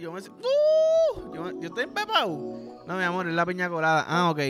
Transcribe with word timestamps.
yo 0.00 0.12
me... 0.12 0.20
¡Uh! 0.20 1.34
yo, 1.34 1.60
yo 1.60 1.68
estoy 1.68 1.84
empepado. 1.84 2.28
No, 2.86 2.96
mi 2.96 3.02
amor, 3.02 3.28
es 3.28 3.34
la 3.34 3.46
piña 3.46 3.68
colada. 3.68 4.04
Ah, 4.06 4.30
ok. 4.30 4.40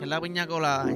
Es 0.00 0.08
la 0.08 0.20
piña 0.20 0.46
colada. 0.46 0.94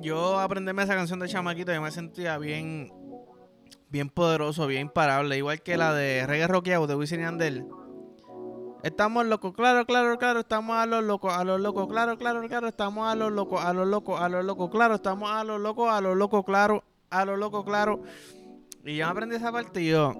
Yo 0.00 0.38
aprenderme 0.38 0.82
esa 0.82 0.94
canción 0.94 1.18
de 1.20 1.28
chamaquito 1.28 1.74
y 1.74 1.80
me 1.80 1.90
sentía 1.90 2.38
bien 2.38 2.92
bien 3.88 4.10
poderoso, 4.10 4.66
bien 4.66 4.82
imparable, 4.82 5.36
igual 5.36 5.62
que 5.62 5.76
la 5.76 5.94
de 5.94 6.26
Reggae 6.26 6.48
Rockeado 6.48 6.88
de 6.88 6.96
Wisin 6.96 7.20
y. 7.20 7.64
Estamos 8.84 9.24
locos, 9.24 9.54
claro, 9.54 9.86
claro, 9.86 10.18
claro, 10.18 10.40
estamos 10.40 10.76
a 10.76 10.84
los 10.84 11.02
locos, 11.02 11.32
a 11.32 11.42
los 11.42 11.58
locos, 11.58 11.88
claro, 11.88 12.18
claro, 12.18 12.46
claro, 12.46 12.68
estamos 12.68 13.08
a 13.08 13.14
los 13.14 13.32
locos, 13.32 13.64
a 13.64 13.72
los 13.72 13.88
locos, 13.88 14.20
a 14.20 14.28
los 14.28 14.44
locos, 14.44 14.70
claro, 14.70 14.96
estamos 14.96 15.30
a 15.30 15.42
los 15.42 15.58
locos, 15.58 15.90
a 15.90 16.02
los 16.02 16.14
locos, 16.14 16.44
claro, 16.44 16.84
a 17.08 17.24
los 17.24 17.38
locos, 17.38 17.64
claro. 17.64 18.02
Y 18.84 18.96
yo 18.96 19.06
me 19.06 19.10
aprendí 19.10 19.36
esa 19.36 19.50
parte 19.50 19.80
y 19.80 19.88
yo, 19.88 20.12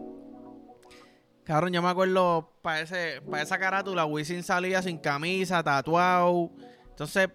cabrón, 1.45 1.75
yo 1.75 1.83
me 1.83 1.91
acuerdo 1.91 2.55
para 2.63 2.81
ese, 2.81 3.21
para 3.31 3.43
esa 3.43 3.59
carátula, 3.59 4.07
Wisin 4.07 4.43
salía 4.43 4.81
sin 4.81 4.97
camisa, 4.97 5.63
tatuado. 5.63 6.51
Entonces, 6.89 7.29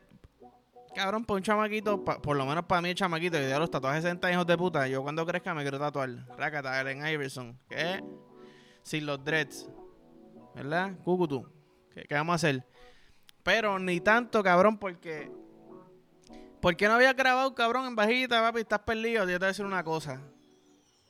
cabrón, 0.96 1.26
para 1.26 1.36
un 1.36 1.44
chamaquito, 1.44 2.04
por 2.04 2.38
lo 2.38 2.48
menos 2.48 2.66
para 2.66 2.82
mí 2.82 2.90
el 2.90 2.96
chamaquito, 2.96 3.38
y 3.38 3.42
de 3.42 3.60
los 3.60 3.70
tatuajes 3.70 4.02
60 4.02 4.32
hijos 4.32 4.48
de 4.48 4.58
puta, 4.58 4.88
yo 4.88 5.04
cuando 5.04 5.24
crezca 5.28 5.54
me 5.54 5.62
quiero 5.62 5.78
tatuar. 5.78 6.10
Rakata, 6.40 6.82
Ellen 6.82 7.06
Iverson, 7.06 7.56
¿qué? 7.70 8.04
Sin 8.82 9.06
los 9.06 9.24
dreads. 9.24 9.70
¿Verdad? 10.60 10.92
Cucutu. 11.04 11.48
¿Qué, 11.94 12.04
¿Qué, 12.04 12.16
vamos 12.16 12.34
a 12.34 12.36
hacer? 12.36 12.66
Pero 13.44 13.80
ni 13.80 14.00
tanto, 14.02 14.44
cabrón, 14.44 14.78
porque. 14.78 15.32
¿Por 16.62 16.76
qué 16.76 16.88
no 16.88 16.96
había 16.96 17.14
grabado, 17.14 17.56
cabrón, 17.56 17.88
en 17.88 17.96
bajita, 17.96 18.42
papi? 18.42 18.60
Estás 18.62 18.80
perdido. 18.80 19.24
Yo 19.24 19.32
te 19.32 19.38
voy 19.38 19.46
a 19.46 19.48
decir 19.48 19.66
una 19.66 19.84
cosa. 19.84 20.22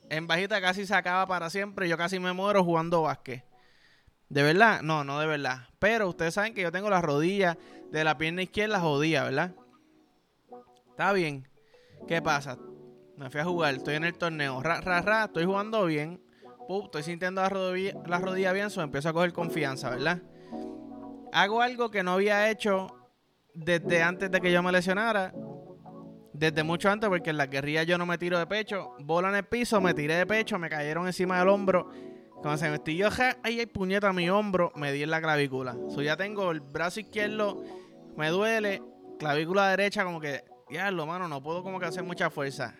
En 0.08 0.26
bajita 0.26 0.60
casi 0.60 0.86
se 0.86 0.94
acaba 0.94 1.26
para 1.26 1.50
siempre. 1.50 1.88
Yo 1.88 1.96
casi 1.98 2.20
me 2.20 2.32
muero 2.32 2.64
jugando 2.64 3.02
básquet. 3.02 3.44
¿De 4.28 4.42
verdad? 4.44 4.82
No, 4.82 5.02
no 5.02 5.18
de 5.18 5.26
verdad. 5.26 5.68
Pero 5.80 6.08
ustedes 6.08 6.34
saben 6.34 6.54
que 6.54 6.62
yo 6.62 6.70
tengo 6.70 6.88
las 6.88 7.02
rodillas 7.02 7.56
de 7.90 8.04
la 8.04 8.16
pierna 8.16 8.42
izquierda 8.42 8.78
jodida, 8.78 9.24
¿verdad? 9.24 9.54
Está 10.90 11.12
bien. 11.12 11.48
¿Qué 12.06 12.22
pasa? 12.22 12.56
Me 13.16 13.28
fui 13.28 13.40
a 13.40 13.44
jugar, 13.44 13.74
estoy 13.74 13.96
en 13.96 14.04
el 14.04 14.16
torneo. 14.16 14.62
Ra, 14.62 14.80
ra, 14.80 15.02
ra, 15.02 15.24
estoy 15.24 15.44
jugando 15.44 15.84
bien 15.84 16.20
estoy 16.84 17.02
sintiendo 17.02 17.42
la 17.42 17.48
rodilla, 17.48 17.94
la 18.06 18.18
rodilla 18.18 18.52
bien, 18.52 18.70
so 18.70 18.82
empiezo 18.82 19.08
a 19.08 19.12
coger 19.12 19.32
confianza, 19.32 19.90
¿verdad? 19.90 20.22
Hago 21.32 21.62
algo 21.62 21.90
que 21.90 22.02
no 22.02 22.12
había 22.12 22.50
hecho 22.50 22.88
desde 23.54 24.02
antes 24.02 24.30
de 24.30 24.40
que 24.40 24.52
yo 24.52 24.62
me 24.62 24.72
lesionara. 24.72 25.32
Desde 26.32 26.62
mucho 26.62 26.90
antes, 26.90 27.08
porque 27.08 27.30
en 27.30 27.36
la 27.36 27.46
guerrilla 27.46 27.82
yo 27.82 27.98
no 27.98 28.06
me 28.06 28.16
tiro 28.16 28.38
de 28.38 28.46
pecho. 28.46 28.94
Bola 29.00 29.28
en 29.28 29.36
el 29.36 29.44
piso, 29.44 29.80
me 29.80 29.92
tiré 29.92 30.14
de 30.14 30.26
pecho, 30.26 30.58
me 30.58 30.70
cayeron 30.70 31.06
encima 31.06 31.38
del 31.38 31.48
hombro. 31.48 31.90
Cuando 32.40 32.56
se 32.56 32.70
me 32.70 32.76
estilló, 32.76 33.08
ahí 33.42 33.60
hay 33.60 33.66
puñeta 33.66 34.08
a 34.08 34.12
mi 34.14 34.30
hombro, 34.30 34.72
me 34.74 34.92
di 34.92 35.02
en 35.02 35.10
la 35.10 35.20
clavícula. 35.20 35.76
So 35.90 36.00
ya 36.00 36.16
tengo 36.16 36.50
el 36.50 36.60
brazo 36.60 37.00
izquierdo, 37.00 37.62
me 38.16 38.28
duele, 38.28 38.82
clavícula 39.18 39.68
derecha, 39.68 40.04
como 40.04 40.20
que, 40.20 40.44
ya 40.70 40.90
lo 40.90 41.04
mano, 41.04 41.28
no 41.28 41.42
puedo 41.42 41.62
como 41.62 41.78
que 41.78 41.86
hacer 41.86 42.02
mucha 42.04 42.30
fuerza. 42.30 42.74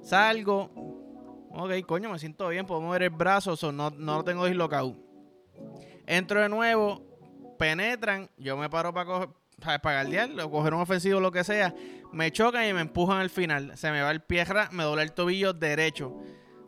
Salgo, 0.00 0.70
Ok, 1.56 1.70
coño, 1.86 2.10
me 2.10 2.18
siento 2.18 2.48
bien, 2.48 2.66
puedo 2.66 2.80
mover 2.80 3.04
el 3.04 3.10
brazo, 3.10 3.56
no, 3.70 3.90
no 3.90 4.16
lo 4.16 4.24
tengo 4.24 4.44
dislocado. 4.44 4.96
Entro 6.04 6.40
de 6.40 6.48
nuevo, 6.48 7.00
penetran, 7.58 8.28
yo 8.36 8.56
me 8.56 8.68
paro 8.68 8.92
para 8.92 9.06
coger, 9.06 9.28
para 9.60 10.44
o 10.44 10.50
coger 10.50 10.74
un 10.74 10.80
ofensivo, 10.80 11.20
lo 11.20 11.30
que 11.30 11.44
sea, 11.44 11.72
me 12.12 12.32
chocan 12.32 12.68
y 12.68 12.72
me 12.72 12.80
empujan 12.80 13.18
al 13.18 13.30
final. 13.30 13.76
Se 13.76 13.92
me 13.92 14.02
va 14.02 14.10
el 14.10 14.20
pie, 14.20 14.44
me 14.72 14.82
dobla 14.82 15.02
el 15.02 15.12
tobillo 15.12 15.52
derecho. 15.52 16.16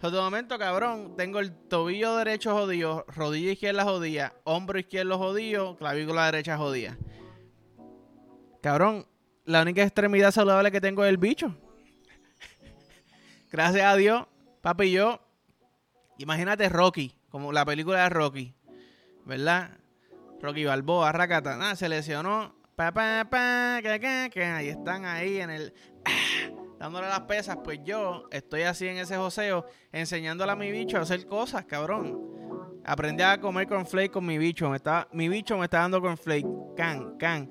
En 0.00 0.12
de 0.12 0.20
momento, 0.20 0.56
cabrón, 0.56 1.16
tengo 1.16 1.40
el 1.40 1.52
tobillo 1.52 2.16
derecho 2.16 2.54
jodido, 2.54 3.04
rodilla 3.08 3.50
izquierda 3.50 3.82
jodida, 3.82 4.34
hombro 4.44 4.78
izquierdo 4.78 5.18
jodido, 5.18 5.76
clavícula 5.76 6.26
derecha 6.26 6.56
jodida. 6.56 6.96
Cabrón, 8.62 9.04
la 9.44 9.62
única 9.62 9.82
extremidad 9.82 10.30
saludable 10.30 10.70
que 10.70 10.80
tengo 10.80 11.04
es 11.04 11.08
el 11.08 11.16
bicho. 11.16 11.56
Gracias 13.50 13.84
a 13.84 13.96
Dios, 13.96 14.26
Papi, 14.66 14.90
yo, 14.90 15.20
imagínate 16.18 16.68
Rocky, 16.68 17.16
como 17.28 17.52
la 17.52 17.64
película 17.64 18.02
de 18.02 18.08
Rocky, 18.08 18.56
¿verdad? 19.24 19.78
Rocky 20.42 20.64
Balboa, 20.64 21.12
Rakata, 21.12 21.56
nada, 21.56 21.76
se 21.76 21.88
lesionó, 21.88 22.52
pa, 22.74 22.90
pa, 22.90 23.28
pa, 23.30 23.78
que, 23.80 24.28
que, 24.32 24.44
ahí 24.44 24.70
están 24.70 25.04
ahí 25.04 25.38
en 25.38 25.50
el, 25.50 25.72
dándole 26.80 27.06
las 27.06 27.20
pesas, 27.20 27.58
pues 27.62 27.78
yo 27.84 28.24
estoy 28.32 28.62
así 28.62 28.88
en 28.88 28.96
ese 28.96 29.16
joseo, 29.16 29.66
enseñándole 29.92 30.50
a 30.50 30.56
mi 30.56 30.72
bicho 30.72 30.96
a 30.96 31.02
hacer 31.02 31.26
cosas, 31.26 31.64
cabrón. 31.64 32.18
Aprendí 32.84 33.22
a 33.22 33.40
comer 33.40 33.68
cornflake 33.68 34.10
con 34.10 34.26
mi 34.26 34.36
bicho, 34.36 34.68
me 34.68 34.78
está, 34.78 35.06
mi 35.12 35.28
bicho 35.28 35.56
me 35.56 35.66
está 35.66 35.78
dando 35.78 36.00
cornflake, 36.00 36.74
can, 36.76 37.16
can. 37.18 37.48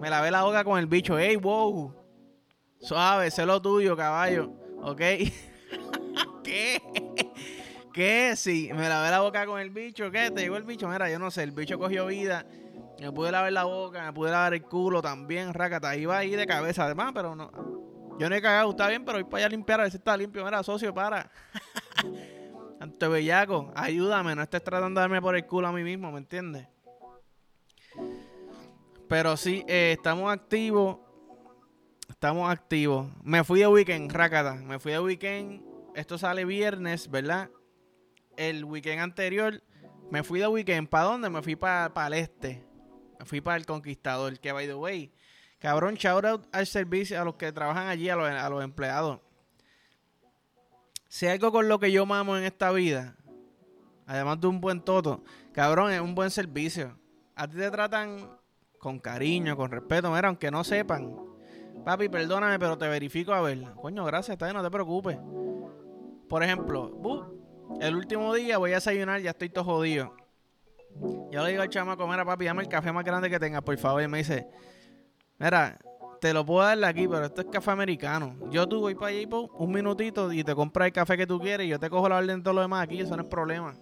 Me 0.00 0.08
lavé 0.08 0.30
la 0.30 0.42
boca 0.42 0.64
con 0.64 0.78
el 0.78 0.86
bicho, 0.86 1.18
ey, 1.18 1.36
wow, 1.36 1.94
suave, 2.80 3.30
sé 3.30 3.44
lo 3.44 3.60
tuyo, 3.60 3.94
caballo, 3.94 4.54
¿ok? 4.80 5.02
¿Qué? 6.46 6.80
¿Qué? 7.92 8.34
Sí, 8.36 8.70
me 8.72 8.88
lavé 8.88 9.10
la 9.10 9.20
boca 9.20 9.44
con 9.46 9.60
el 9.60 9.70
bicho. 9.70 10.10
¿Qué? 10.12 10.30
¿Te 10.30 10.42
llegó 10.42 10.56
el 10.56 10.62
bicho? 10.62 10.88
Mira, 10.88 11.10
yo 11.10 11.18
no 11.18 11.30
sé, 11.30 11.42
el 11.42 11.50
bicho 11.50 11.76
cogió 11.76 12.06
vida. 12.06 12.46
Me 13.00 13.10
pude 13.10 13.32
lavar 13.32 13.52
la 13.52 13.64
boca, 13.64 14.04
me 14.04 14.12
pude 14.12 14.30
lavar 14.30 14.54
el 14.54 14.62
culo 14.62 15.02
también, 15.02 15.52
racata. 15.52 15.96
Iba 15.96 16.18
ahí 16.18 16.30
de 16.30 16.46
cabeza 16.46 16.84
además, 16.84 17.10
pero 17.14 17.34
no. 17.34 17.50
Yo 18.18 18.30
no 18.30 18.34
he 18.36 18.40
cagado, 18.40 18.70
está 18.70 18.88
bien, 18.88 19.04
pero 19.04 19.18
voy 19.18 19.24
para 19.24 19.38
allá 19.38 19.46
a 19.46 19.50
limpiar 19.50 19.80
a 19.80 19.82
ver 19.82 19.92
si 19.92 19.98
está 19.98 20.16
limpio. 20.16 20.44
Mira, 20.44 20.62
socio, 20.62 20.94
para. 20.94 21.30
Ante 22.80 23.08
bellaco, 23.08 23.72
ayúdame, 23.74 24.36
no 24.36 24.42
estés 24.42 24.62
tratando 24.62 25.00
de 25.00 25.02
darme 25.02 25.20
por 25.20 25.34
el 25.34 25.44
culo 25.44 25.66
a 25.66 25.72
mí 25.72 25.82
mismo, 25.82 26.12
¿me 26.12 26.18
entiendes? 26.18 26.68
Pero 29.08 29.36
sí, 29.36 29.64
eh, 29.66 29.94
estamos 29.96 30.32
activos. 30.32 30.98
Estamos 32.08 32.48
activos. 32.48 33.08
Me 33.22 33.42
fui 33.42 33.60
de 33.60 33.66
weekend, 33.66 34.12
racata. 34.12 34.54
Me 34.54 34.78
fui 34.78 34.92
de 34.92 35.00
weekend 35.00 35.75
esto 35.96 36.18
sale 36.18 36.44
viernes, 36.44 37.10
¿verdad? 37.10 37.50
El 38.36 38.64
weekend 38.66 39.00
anterior 39.00 39.62
me 40.10 40.22
fui 40.22 40.40
de 40.40 40.46
weekend. 40.46 40.88
¿Para 40.88 41.04
dónde? 41.04 41.30
Me 41.30 41.42
fui 41.42 41.56
para 41.56 42.06
el 42.06 42.12
este. 42.12 42.62
Me 43.18 43.24
fui 43.24 43.40
para 43.40 43.56
el 43.56 43.64
Conquistador. 43.64 44.38
Que, 44.38 44.52
by 44.52 44.66
the 44.66 44.74
way, 44.74 45.10
cabrón, 45.58 45.94
shout 45.94 46.24
out 46.26 46.46
al 46.52 46.66
servicio, 46.66 47.20
a 47.20 47.24
los 47.24 47.36
que 47.36 47.50
trabajan 47.50 47.88
allí, 47.88 48.10
a 48.10 48.16
los, 48.16 48.28
a 48.28 48.48
los 48.50 48.62
empleados. 48.62 49.20
Si 51.08 51.26
algo 51.26 51.50
con 51.50 51.66
lo 51.66 51.78
que 51.78 51.90
yo 51.90 52.04
mamo 52.04 52.36
en 52.36 52.44
esta 52.44 52.70
vida, 52.72 53.16
además 54.06 54.38
de 54.38 54.48
un 54.48 54.60
buen 54.60 54.82
toto, 54.82 55.24
cabrón, 55.52 55.92
es 55.92 56.00
un 56.00 56.14
buen 56.14 56.30
servicio. 56.30 56.98
A 57.34 57.48
ti 57.48 57.56
te 57.56 57.70
tratan 57.70 58.38
con 58.78 58.98
cariño, 58.98 59.56
con 59.56 59.70
respeto, 59.70 60.12
mira, 60.12 60.28
aunque 60.28 60.50
no 60.50 60.62
sepan. 60.62 61.16
Papi, 61.86 62.10
perdóname, 62.10 62.58
pero 62.58 62.76
te 62.76 62.86
verifico 62.86 63.32
a 63.32 63.40
ver. 63.40 63.62
Coño, 63.80 64.04
gracias, 64.04 64.34
está 64.34 64.44
bien, 64.44 64.56
no 64.56 64.62
te 64.62 64.70
preocupes. 64.70 65.16
Por 66.28 66.42
ejemplo, 66.42 66.90
el 67.80 67.94
último 67.94 68.34
día 68.34 68.58
voy 68.58 68.72
a 68.72 68.76
desayunar, 68.76 69.20
ya 69.20 69.30
estoy 69.30 69.48
todo 69.48 69.64
jodido. 69.64 70.14
Yo 71.30 71.42
le 71.44 71.50
digo 71.50 71.62
al 71.62 71.68
chamaco, 71.68 72.06
mira 72.06 72.24
papi, 72.24 72.46
dame 72.46 72.62
el 72.62 72.68
café 72.68 72.92
más 72.92 73.04
grande 73.04 73.28
que 73.28 73.38
tengas, 73.38 73.62
por 73.62 73.76
favor. 73.76 74.02
Y 74.02 74.08
me 74.08 74.18
dice, 74.18 74.46
mira, 75.38 75.78
te 76.20 76.32
lo 76.32 76.44
puedo 76.44 76.66
dar 76.66 76.82
aquí, 76.84 77.06
pero 77.06 77.26
esto 77.26 77.42
es 77.42 77.46
café 77.48 77.70
americano. 77.70 78.36
Yo 78.50 78.66
tú 78.66 78.80
voy 78.80 78.94
para 78.94 79.08
allí 79.08 79.28
un 79.30 79.70
minutito 79.70 80.32
y 80.32 80.42
te 80.42 80.54
compras 80.54 80.86
el 80.86 80.92
café 80.92 81.16
que 81.16 81.26
tú 81.26 81.38
quieres 81.38 81.66
y 81.66 81.70
yo 81.70 81.78
te 81.78 81.90
cojo 81.90 82.08
la 82.08 82.16
orden 82.16 82.38
de 82.38 82.42
todo 82.42 82.54
lo 82.54 82.60
demás 82.62 82.84
aquí, 82.84 83.00
eso 83.00 83.16
no 83.16 83.22
es 83.22 83.28
problema. 83.28 83.74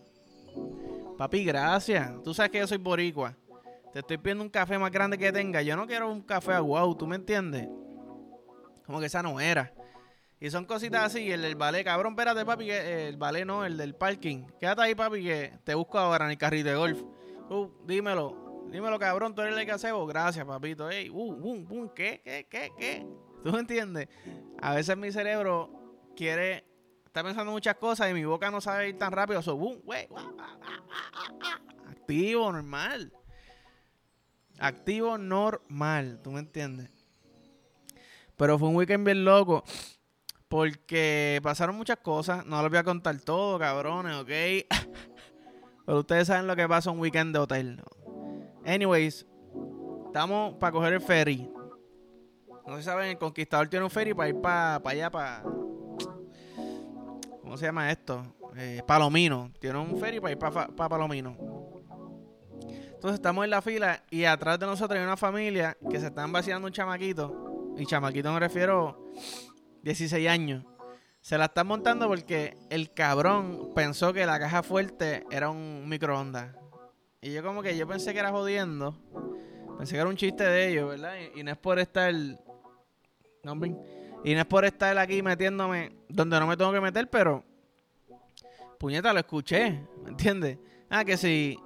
Papi, 1.16 1.44
gracias. 1.44 2.22
Tú 2.22 2.34
sabes 2.34 2.50
que 2.50 2.58
yo 2.58 2.66
soy 2.66 2.78
boricua. 2.78 3.36
Te 3.92 4.00
estoy 4.00 4.18
pidiendo 4.18 4.42
un 4.42 4.50
café 4.50 4.76
más 4.76 4.90
grande 4.90 5.16
que 5.16 5.30
tenga. 5.32 5.62
Yo 5.62 5.76
no 5.76 5.86
quiero 5.86 6.10
un 6.10 6.22
café 6.22 6.52
aguado, 6.52 6.96
¿tú 6.96 7.06
me 7.06 7.14
entiendes? 7.14 7.68
Como 8.84 8.98
que 8.98 9.06
esa 9.06 9.22
no 9.22 9.38
era. 9.38 9.72
Y 10.44 10.50
son 10.50 10.66
cositas 10.66 11.04
así. 11.04 11.32
El 11.32 11.40
del 11.40 11.54
ballet, 11.54 11.84
cabrón, 11.84 12.12
espérate, 12.12 12.44
papi, 12.44 12.66
que 12.66 13.08
el 13.08 13.16
ballet 13.16 13.46
no, 13.46 13.64
el 13.64 13.78
del 13.78 13.94
parking. 13.94 14.44
Quédate 14.60 14.82
ahí, 14.82 14.94
papi, 14.94 15.22
que 15.22 15.58
te 15.64 15.74
busco 15.74 15.98
ahora 15.98 16.26
en 16.26 16.32
el 16.32 16.36
carrito 16.36 16.68
de 16.68 16.76
golf. 16.76 17.00
Uh, 17.48 17.70
dímelo, 17.86 18.66
dímelo, 18.70 18.98
cabrón, 18.98 19.34
tú 19.34 19.40
eres 19.40 19.56
el 19.56 19.64
que 19.64 19.72
hace 19.72 19.90
Gracias, 19.90 20.44
papito. 20.44 20.90
Ey, 20.90 21.08
uh, 21.08 21.14
boom, 21.14 21.66
boom, 21.66 21.90
¿qué, 21.94 22.20
qué, 22.22 22.46
qué, 22.50 22.70
qué? 22.78 23.06
¿Tú 23.42 23.52
me 23.52 23.60
entiendes? 23.60 24.06
A 24.60 24.74
veces 24.74 24.94
mi 24.98 25.10
cerebro 25.10 25.70
quiere, 26.14 26.66
está 27.06 27.24
pensando 27.24 27.50
muchas 27.50 27.76
cosas 27.76 28.10
y 28.10 28.12
mi 28.12 28.26
boca 28.26 28.50
no 28.50 28.60
sabe 28.60 28.90
ir 28.90 28.98
tan 28.98 29.12
rápido. 29.12 29.40
So, 29.40 29.56
boom, 29.56 29.80
wey, 29.86 30.08
activo, 31.88 32.52
normal. 32.52 33.10
Activo, 34.58 35.16
normal, 35.16 36.20
¿tú 36.22 36.32
me 36.32 36.40
entiendes? 36.40 36.90
Pero 38.36 38.58
fue 38.58 38.68
un 38.68 38.76
weekend 38.76 39.06
bien 39.06 39.24
loco. 39.24 39.64
Porque 40.48 41.40
pasaron 41.42 41.76
muchas 41.76 41.98
cosas. 41.98 42.46
No 42.46 42.60
les 42.62 42.70
voy 42.70 42.78
a 42.78 42.84
contar 42.84 43.18
todo, 43.20 43.58
cabrones, 43.58 44.16
¿ok? 44.16 44.28
Pero 45.86 45.98
ustedes 45.98 46.28
saben 46.28 46.46
lo 46.46 46.56
que 46.56 46.68
pasa 46.68 46.90
un 46.90 47.00
weekend 47.00 47.34
de 47.34 47.38
hotel. 47.40 47.82
Anyways, 48.64 49.26
Estamos 50.14 50.54
para 50.60 50.70
coger 50.70 50.92
el 50.92 51.00
ferry. 51.00 51.50
No 52.68 52.76
se 52.76 52.84
saben, 52.84 53.08
el 53.08 53.18
conquistador 53.18 53.66
tiene 53.66 53.84
un 53.84 53.90
ferry 53.90 54.14
para 54.14 54.28
ir 54.28 54.40
para 54.40 54.76
allá, 54.84 55.10
para. 55.10 55.42
¿Cómo 57.40 57.56
se 57.56 57.66
llama 57.66 57.90
esto? 57.90 58.24
Eh, 58.56 58.80
Palomino. 58.86 59.50
Tiene 59.58 59.80
un 59.80 59.98
ferry 59.98 60.20
para 60.20 60.30
ir 60.30 60.38
para 60.38 60.88
Palomino. 60.88 61.36
Entonces 62.92 63.14
estamos 63.14 63.42
en 63.42 63.50
la 63.50 63.60
fila 63.60 64.04
y 64.08 64.24
atrás 64.24 64.60
de 64.60 64.66
nosotros 64.66 64.96
hay 64.96 65.04
una 65.04 65.16
familia 65.16 65.76
que 65.90 65.98
se 65.98 66.06
están 66.06 66.30
vaciando 66.30 66.68
un 66.68 66.72
chamaquito. 66.72 67.74
Y 67.76 67.84
chamaquito 67.84 68.32
me 68.32 68.38
refiero 68.38 69.10
16 69.84 70.28
años. 70.28 70.64
Se 71.20 71.38
la 71.38 71.46
están 71.46 71.66
montando 71.66 72.08
porque 72.08 72.56
el 72.70 72.92
cabrón 72.92 73.72
pensó 73.74 74.12
que 74.12 74.26
la 74.26 74.38
caja 74.38 74.62
fuerte 74.62 75.24
era 75.30 75.50
un 75.50 75.88
microondas. 75.88 76.56
Y 77.20 77.32
yo 77.32 77.42
como 77.42 77.62
que 77.62 77.76
yo 77.76 77.86
pensé 77.86 78.12
que 78.12 78.18
era 78.18 78.30
jodiendo. 78.30 78.98
Pensé 79.78 79.94
que 79.94 80.00
era 80.00 80.08
un 80.08 80.16
chiste 80.16 80.44
de 80.44 80.68
ellos, 80.68 80.88
¿verdad? 80.90 81.14
Y, 81.34 81.42
no 81.42 81.50
es 81.50 81.58
por 81.58 81.78
estar... 81.78 82.12
No, 82.12 83.54
y 84.24 84.34
no 84.34 84.40
es 84.40 84.46
por 84.46 84.64
estar 84.64 84.96
aquí 84.98 85.22
metiéndome 85.22 85.92
donde 86.08 86.40
no 86.40 86.46
me 86.46 86.56
tengo 86.56 86.72
que 86.72 86.80
meter, 86.80 87.08
pero... 87.08 87.44
Puñeta, 88.78 89.12
lo 89.12 89.20
escuché, 89.20 89.82
¿me 90.02 90.10
entiendes? 90.10 90.58
Ah, 90.90 91.04
que 91.04 91.16
si... 91.16 91.58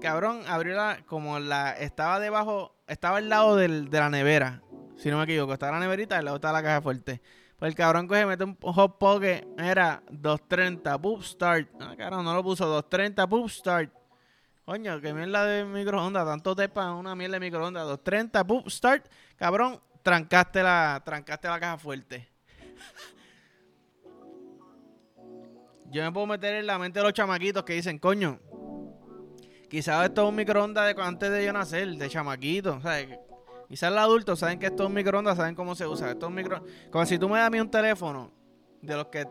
Cabrón, 0.00 0.42
abrió 0.46 0.76
la... 0.76 1.02
Como 1.06 1.38
la... 1.38 1.72
Estaba 1.72 2.20
debajo... 2.20 2.74
Estaba 2.86 3.18
al 3.18 3.28
lado 3.28 3.56
del, 3.56 3.90
de 3.90 3.98
la 3.98 4.10
nevera. 4.10 4.62
Si 4.96 5.10
no 5.10 5.18
me 5.18 5.24
equivoco. 5.24 5.54
Estaba 5.54 5.72
la 5.72 5.80
neverita 5.80 6.16
y 6.16 6.18
al 6.18 6.24
lado 6.26 6.36
estaba 6.36 6.60
la 6.60 6.62
caja 6.62 6.82
fuerte. 6.82 7.22
Pues 7.60 7.70
el 7.72 7.76
cabrón 7.76 8.08
coge, 8.08 8.24
mete 8.24 8.42
un 8.42 8.56
hot 8.58 8.96
poke. 8.96 9.46
Era 9.58 10.02
230, 10.10 10.98
poop 10.98 11.22
start. 11.22 11.68
Ah, 11.78 11.94
cabrón, 11.94 12.24
no 12.24 12.32
lo 12.32 12.42
puso. 12.42 12.64
230, 12.64 13.28
poop 13.28 13.50
start. 13.50 13.92
Coño, 14.64 14.98
que 14.98 15.12
mierda 15.12 15.44
de 15.44 15.66
microondas. 15.66 16.24
Tanto 16.24 16.56
tepa, 16.56 16.94
una 16.94 17.14
mierda 17.14 17.34
de 17.34 17.40
microondas. 17.40 17.86
230, 17.86 18.46
poop 18.46 18.66
start. 18.70 19.06
Cabrón, 19.36 19.78
trancaste 20.02 20.62
la, 20.62 21.02
trancaste 21.04 21.48
la 21.48 21.60
caja 21.60 21.76
fuerte. 21.76 22.30
Yo 25.90 26.02
me 26.02 26.12
puedo 26.12 26.28
meter 26.28 26.54
en 26.54 26.66
la 26.66 26.78
mente 26.78 27.00
de 27.00 27.04
los 27.04 27.12
chamaquitos 27.12 27.62
que 27.64 27.74
dicen, 27.74 27.98
coño, 27.98 28.40
quizás 29.68 30.06
esto 30.06 30.22
es 30.22 30.28
un 30.30 30.34
microondas 30.34 30.96
de 30.96 31.02
antes 31.02 31.30
de 31.30 31.44
yo 31.44 31.52
nacer, 31.52 31.88
de 31.88 32.08
chamaquito. 32.08 32.80
Sea, 32.80 33.06
Quizás 33.70 33.92
los 33.92 34.00
adultos 34.00 34.40
saben 34.40 34.58
que 34.58 34.66
esto 34.66 34.82
es 34.82 34.90
microondas, 34.90 35.36
saben 35.36 35.54
cómo 35.54 35.76
se 35.76 35.86
usa. 35.86 36.10
Esto 36.10 36.26
es 36.26 36.32
micro... 36.32 36.60
Como 36.90 37.06
si 37.06 37.20
tú 37.20 37.28
me 37.28 37.38
das 37.38 37.46
a 37.46 37.50
mí 37.50 37.60
un 37.60 37.70
teléfono 37.70 38.32
de 38.82 38.96
los 38.96 39.06
que 39.06 39.28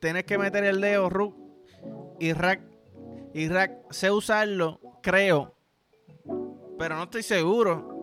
tienes 0.00 0.24
que 0.24 0.38
meter 0.38 0.64
el 0.64 0.80
dedo, 0.80 1.10
RUC 1.10 1.36
y 2.18 2.32
rack. 2.32 2.62
Y 3.34 3.46
rack, 3.50 3.92
sé 3.92 4.10
usarlo, 4.10 4.80
creo. 5.02 5.54
Pero 6.78 6.96
no 6.96 7.02
estoy 7.02 7.22
seguro. 7.22 7.94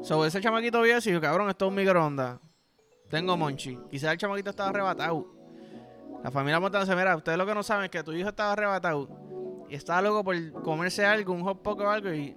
Sobre 0.00 0.28
ese 0.28 0.40
chamaquito 0.40 0.80
viejo, 0.80 1.10
y 1.10 1.20
cabrón, 1.20 1.50
esto 1.50 1.66
es 1.66 1.68
un 1.68 1.74
microondas. 1.74 2.40
Tengo 3.10 3.36
monchi. 3.36 3.78
Quizás 3.90 4.12
el 4.12 4.18
chamaquito 4.18 4.48
estaba 4.48 4.70
arrebatado. 4.70 5.26
La 6.22 6.30
familia 6.30 6.58
Montanza, 6.58 6.96
mira, 6.96 7.14
ustedes 7.14 7.36
lo 7.36 7.44
que 7.44 7.54
no 7.54 7.62
saben 7.62 7.84
es 7.84 7.90
que 7.90 8.02
tu 8.02 8.12
hijo 8.12 8.30
estaba 8.30 8.52
arrebatado. 8.52 9.10
Y 9.68 9.74
estaba 9.74 10.00
loco 10.00 10.24
por 10.24 10.62
comerse 10.62 11.04
algo, 11.04 11.34
un 11.34 11.42
hot 11.42 11.60
poke 11.60 11.82
o 11.82 11.90
algo, 11.90 12.14
y 12.14 12.34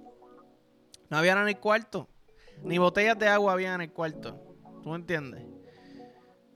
no 1.08 1.16
había 1.16 1.34
nada 1.34 1.48
en 1.48 1.56
el 1.56 1.58
cuarto. 1.58 2.06
Ni 2.62 2.78
botellas 2.78 3.18
de 3.18 3.28
agua 3.28 3.52
había 3.52 3.74
en 3.74 3.82
el 3.82 3.92
cuarto. 3.92 4.38
¿Tú 4.82 4.90
me 4.90 4.96
entiendes? 4.96 5.42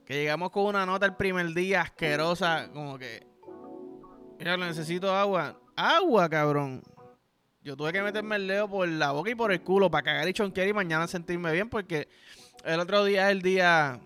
Que 0.05 0.15
llegamos 0.15 0.51
con 0.51 0.67
una 0.67 0.85
nota 0.85 1.07
el 1.07 1.17
primer 1.17 1.55
día 1.55 1.83
asquerosa, 1.83 2.71
como 2.73 2.99
que. 2.99 3.27
Mira, 4.39 4.57
necesito 4.57 5.15
agua. 5.15 5.59
¡Agua, 5.77 6.29
cabrón! 6.29 6.83
Yo 7.63 7.77
tuve 7.77 7.93
que 7.93 8.03
meterme 8.03 8.37
el 8.37 8.49
dedo 8.49 8.69
por 8.69 8.89
la 8.89 9.13
boca 9.13 9.31
y 9.31 9.35
por 9.35 9.53
el 9.53 9.63
culo 9.63 9.91
para 9.91 10.03
cagar 10.03 10.29
y 10.29 10.33
chonquear 10.33 10.67
y 10.67 10.73
mañana 10.73 11.07
sentirme 11.07 11.53
bien 11.53 11.69
porque 11.69 12.09
el 12.65 12.81
otro 12.81 13.05
día 13.05 13.29
es 13.29 13.37
el 13.37 13.43
día. 13.43 14.01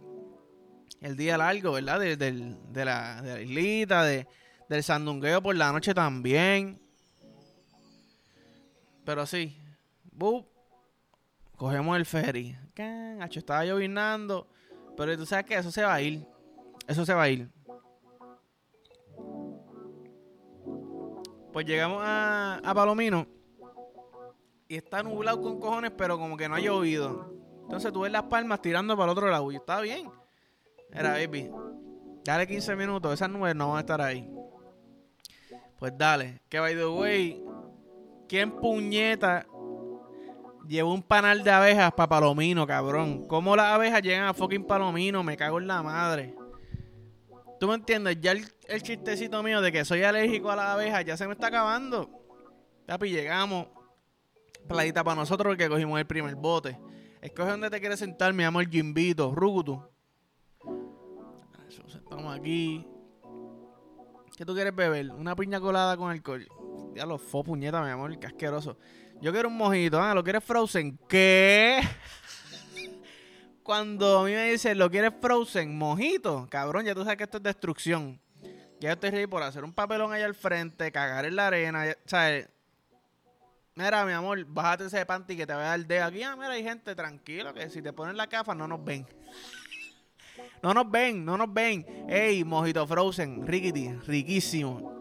El 1.00 1.16
día 1.16 1.36
largo, 1.38 1.72
¿verdad? 1.72 2.00
De, 2.00 2.16
de, 2.16 2.84
la, 2.84 3.20
de 3.22 3.34
la 3.34 3.40
islita, 3.40 4.02
de, 4.02 4.26
del 4.68 4.82
sandungueo 4.82 5.42
por 5.42 5.54
la 5.54 5.70
noche 5.72 5.94
también. 5.94 6.80
Pero 9.04 9.26
sí. 9.26 9.56
Bup, 10.12 10.46
Cogemos 11.56 11.96
el 11.96 12.04
ferry. 12.04 12.56
Hacho, 13.20 13.38
estaba 13.38 13.64
llovinando. 13.64 14.46
Pero 14.96 15.16
tú 15.16 15.26
sabes 15.26 15.46
que 15.46 15.54
eso 15.54 15.70
se 15.70 15.82
va 15.82 15.94
a 15.94 16.02
ir. 16.02 16.26
Eso 16.86 17.04
se 17.04 17.14
va 17.14 17.22
a 17.22 17.28
ir. 17.28 17.50
Pues 21.52 21.64
llegamos 21.64 22.02
a, 22.02 22.60
a 22.62 22.74
Palomino. 22.74 23.26
Y 24.68 24.76
está 24.76 25.02
nublado 25.02 25.40
con 25.40 25.58
cojones, 25.58 25.92
pero 25.96 26.18
como 26.18 26.36
que 26.36 26.48
no 26.48 26.56
ha 26.56 26.60
llovido. 26.60 27.32
Entonces 27.62 27.92
tú 27.92 28.00
ves 28.00 28.12
las 28.12 28.24
palmas 28.24 28.60
tirando 28.60 28.96
para 28.96 29.10
el 29.10 29.18
otro 29.18 29.30
lado. 29.30 29.50
Y 29.50 29.56
está 29.56 29.80
bien. 29.80 30.10
Era, 30.92 31.12
baby. 31.12 31.50
Dale 32.24 32.46
15 32.46 32.76
minutos. 32.76 33.14
Esas 33.14 33.30
nubes 33.30 33.54
no 33.54 33.68
van 33.68 33.78
a 33.78 33.80
estar 33.80 34.00
ahí. 34.00 34.30
Pues 35.78 35.96
dale. 35.96 36.42
Que 36.48 36.60
by 36.60 36.74
the 36.74 36.86
way. 36.86 37.44
¿Quién 38.28 38.50
puñeta 38.50 39.46
Llevo 40.66 40.92
un 40.92 41.02
panal 41.02 41.44
de 41.44 41.50
abejas 41.50 41.92
para 41.92 42.08
Palomino, 42.08 42.66
cabrón. 42.66 43.26
¿Cómo 43.28 43.54
las 43.54 43.66
abejas 43.66 44.02
llegan 44.02 44.24
a 44.24 44.34
fucking 44.34 44.64
Palomino? 44.64 45.22
Me 45.22 45.36
cago 45.36 45.58
en 45.58 45.66
la 45.66 45.82
madre. 45.82 46.34
¿Tú 47.60 47.68
me 47.68 47.74
entiendes? 47.74 48.18
Ya 48.20 48.32
el, 48.32 48.82
chistecito 48.82 49.42
mío 49.42 49.60
de 49.60 49.70
que 49.72 49.84
soy 49.84 50.02
alérgico 50.02 50.50
a 50.50 50.56
las 50.56 50.66
abejas 50.66 51.04
ya 51.04 51.16
se 51.16 51.26
me 51.26 51.34
está 51.34 51.46
acabando. 51.48 52.10
Papi, 52.86 53.10
llegamos. 53.10 53.68
Playita 54.68 55.04
para 55.04 55.16
nosotros 55.16 55.52
porque 55.52 55.68
cogimos 55.68 55.98
el 56.00 56.06
primer 56.06 56.34
bote. 56.34 56.78
Escoge 57.22 57.50
donde 57.50 57.70
te 57.70 57.80
quieres 57.80 57.98
sentar, 57.98 58.32
mi 58.32 58.42
amor, 58.42 58.68
Jimbito, 58.68 59.34
Rugutu. 59.34 59.82
Estamos 61.86 62.36
aquí. 62.36 62.86
¿Qué 64.36 64.44
tú 64.44 64.54
quieres 64.54 64.74
beber? 64.74 65.12
Una 65.12 65.34
piña 65.34 65.60
colada 65.60 65.96
con 65.96 66.10
alcohol. 66.10 66.46
Ya 66.94 67.06
lo 67.06 67.18
fue 67.18 67.44
puñeta, 67.44 67.82
mi 67.82 67.90
amor, 67.90 68.18
qué 68.18 68.26
asqueroso. 68.26 68.76
Yo 69.20 69.32
quiero 69.32 69.48
un 69.48 69.56
mojito. 69.56 70.00
Ah, 70.00 70.14
¿lo 70.14 70.22
quieres 70.22 70.44
frozen? 70.44 70.98
¿Qué? 71.08 71.80
Cuando 73.62 74.20
a 74.20 74.24
mí 74.24 74.32
me 74.32 74.50
dicen, 74.50 74.78
¿lo 74.78 74.90
quieres 74.90 75.12
frozen? 75.20 75.76
Mojito. 75.76 76.46
Cabrón, 76.50 76.84
ya 76.84 76.94
tú 76.94 77.02
sabes 77.02 77.16
que 77.16 77.24
esto 77.24 77.38
es 77.38 77.42
destrucción. 77.42 78.20
Ya 78.78 78.92
estoy 78.92 79.10
ready 79.10 79.26
por 79.26 79.42
hacer 79.42 79.64
un 79.64 79.72
papelón 79.72 80.12
allá 80.12 80.26
al 80.26 80.34
frente, 80.34 80.92
cagar 80.92 81.24
en 81.24 81.36
la 81.36 81.46
arena. 81.46 81.96
¿Sabes? 82.04 82.48
Mira, 83.74 84.04
mi 84.04 84.12
amor, 84.12 84.44
bájate 84.44 84.86
ese 84.86 85.04
panty 85.04 85.36
que 85.36 85.46
te 85.46 85.52
voy 85.54 85.62
a 85.62 85.66
dar 85.66 85.78
el 85.78 85.86
dedo 85.86 86.04
aquí. 86.04 86.22
Ah, 86.22 86.36
mira, 86.36 86.50
hay 86.50 86.62
gente, 86.62 86.94
tranquilo, 86.94 87.52
que 87.54 87.68
si 87.70 87.82
te 87.82 87.92
ponen 87.92 88.16
la 88.16 88.26
cafa 88.26 88.54
no 88.54 88.68
nos 88.68 88.84
ven. 88.84 89.06
No 90.62 90.74
nos 90.74 90.90
ven, 90.90 91.24
no 91.24 91.38
nos 91.38 91.52
ven. 91.52 91.86
Ey, 92.10 92.44
mojito 92.44 92.86
frozen, 92.86 93.46
riquiti, 93.46 93.90
riquísimo. 94.06 94.95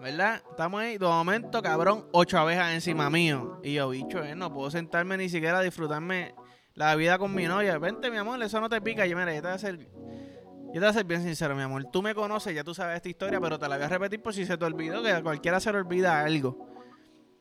¿Verdad? 0.00 0.42
Estamos 0.50 0.80
ahí, 0.80 0.96
de 0.96 1.06
momento, 1.06 1.60
cabrón, 1.60 2.06
ocho 2.12 2.38
abejas 2.38 2.72
encima 2.72 3.10
mío. 3.10 3.60
Y 3.64 3.74
yo, 3.74 3.88
bicho, 3.88 4.22
eh, 4.22 4.36
no 4.36 4.52
puedo 4.52 4.70
sentarme 4.70 5.16
ni 5.16 5.28
siquiera 5.28 5.58
a 5.58 5.62
disfrutarme 5.62 6.34
la 6.74 6.94
vida 6.94 7.18
con 7.18 7.34
mi 7.34 7.46
novia. 7.46 7.78
Vente, 7.78 8.10
mi 8.10 8.16
amor, 8.16 8.40
eso 8.42 8.60
no 8.60 8.68
te 8.68 8.80
pica. 8.80 9.06
Yo, 9.06 9.16
mira, 9.16 9.34
yo 9.34 9.42
te 9.42 9.48
voy 9.48 9.52
a 9.52 9.54
hacer. 9.54 9.78
Yo 9.78 10.72
te 10.74 10.78
voy 10.78 10.88
a 10.88 10.92
ser 10.92 11.04
bien 11.04 11.22
sincero, 11.22 11.56
mi 11.56 11.62
amor. 11.62 11.84
Tú 11.90 12.00
me 12.00 12.14
conoces, 12.14 12.54
ya 12.54 12.62
tú 12.62 12.74
sabes 12.74 12.96
esta 12.96 13.08
historia, 13.08 13.40
pero 13.40 13.58
te 13.58 13.68
la 13.68 13.76
voy 13.76 13.86
a 13.86 13.88
repetir 13.88 14.22
por 14.22 14.32
si 14.32 14.46
se 14.46 14.56
te 14.56 14.64
olvidó, 14.64 15.02
que 15.02 15.10
a 15.10 15.22
cualquiera 15.22 15.58
se 15.58 15.72
le 15.72 15.78
olvida 15.78 16.20
algo. 16.20 16.68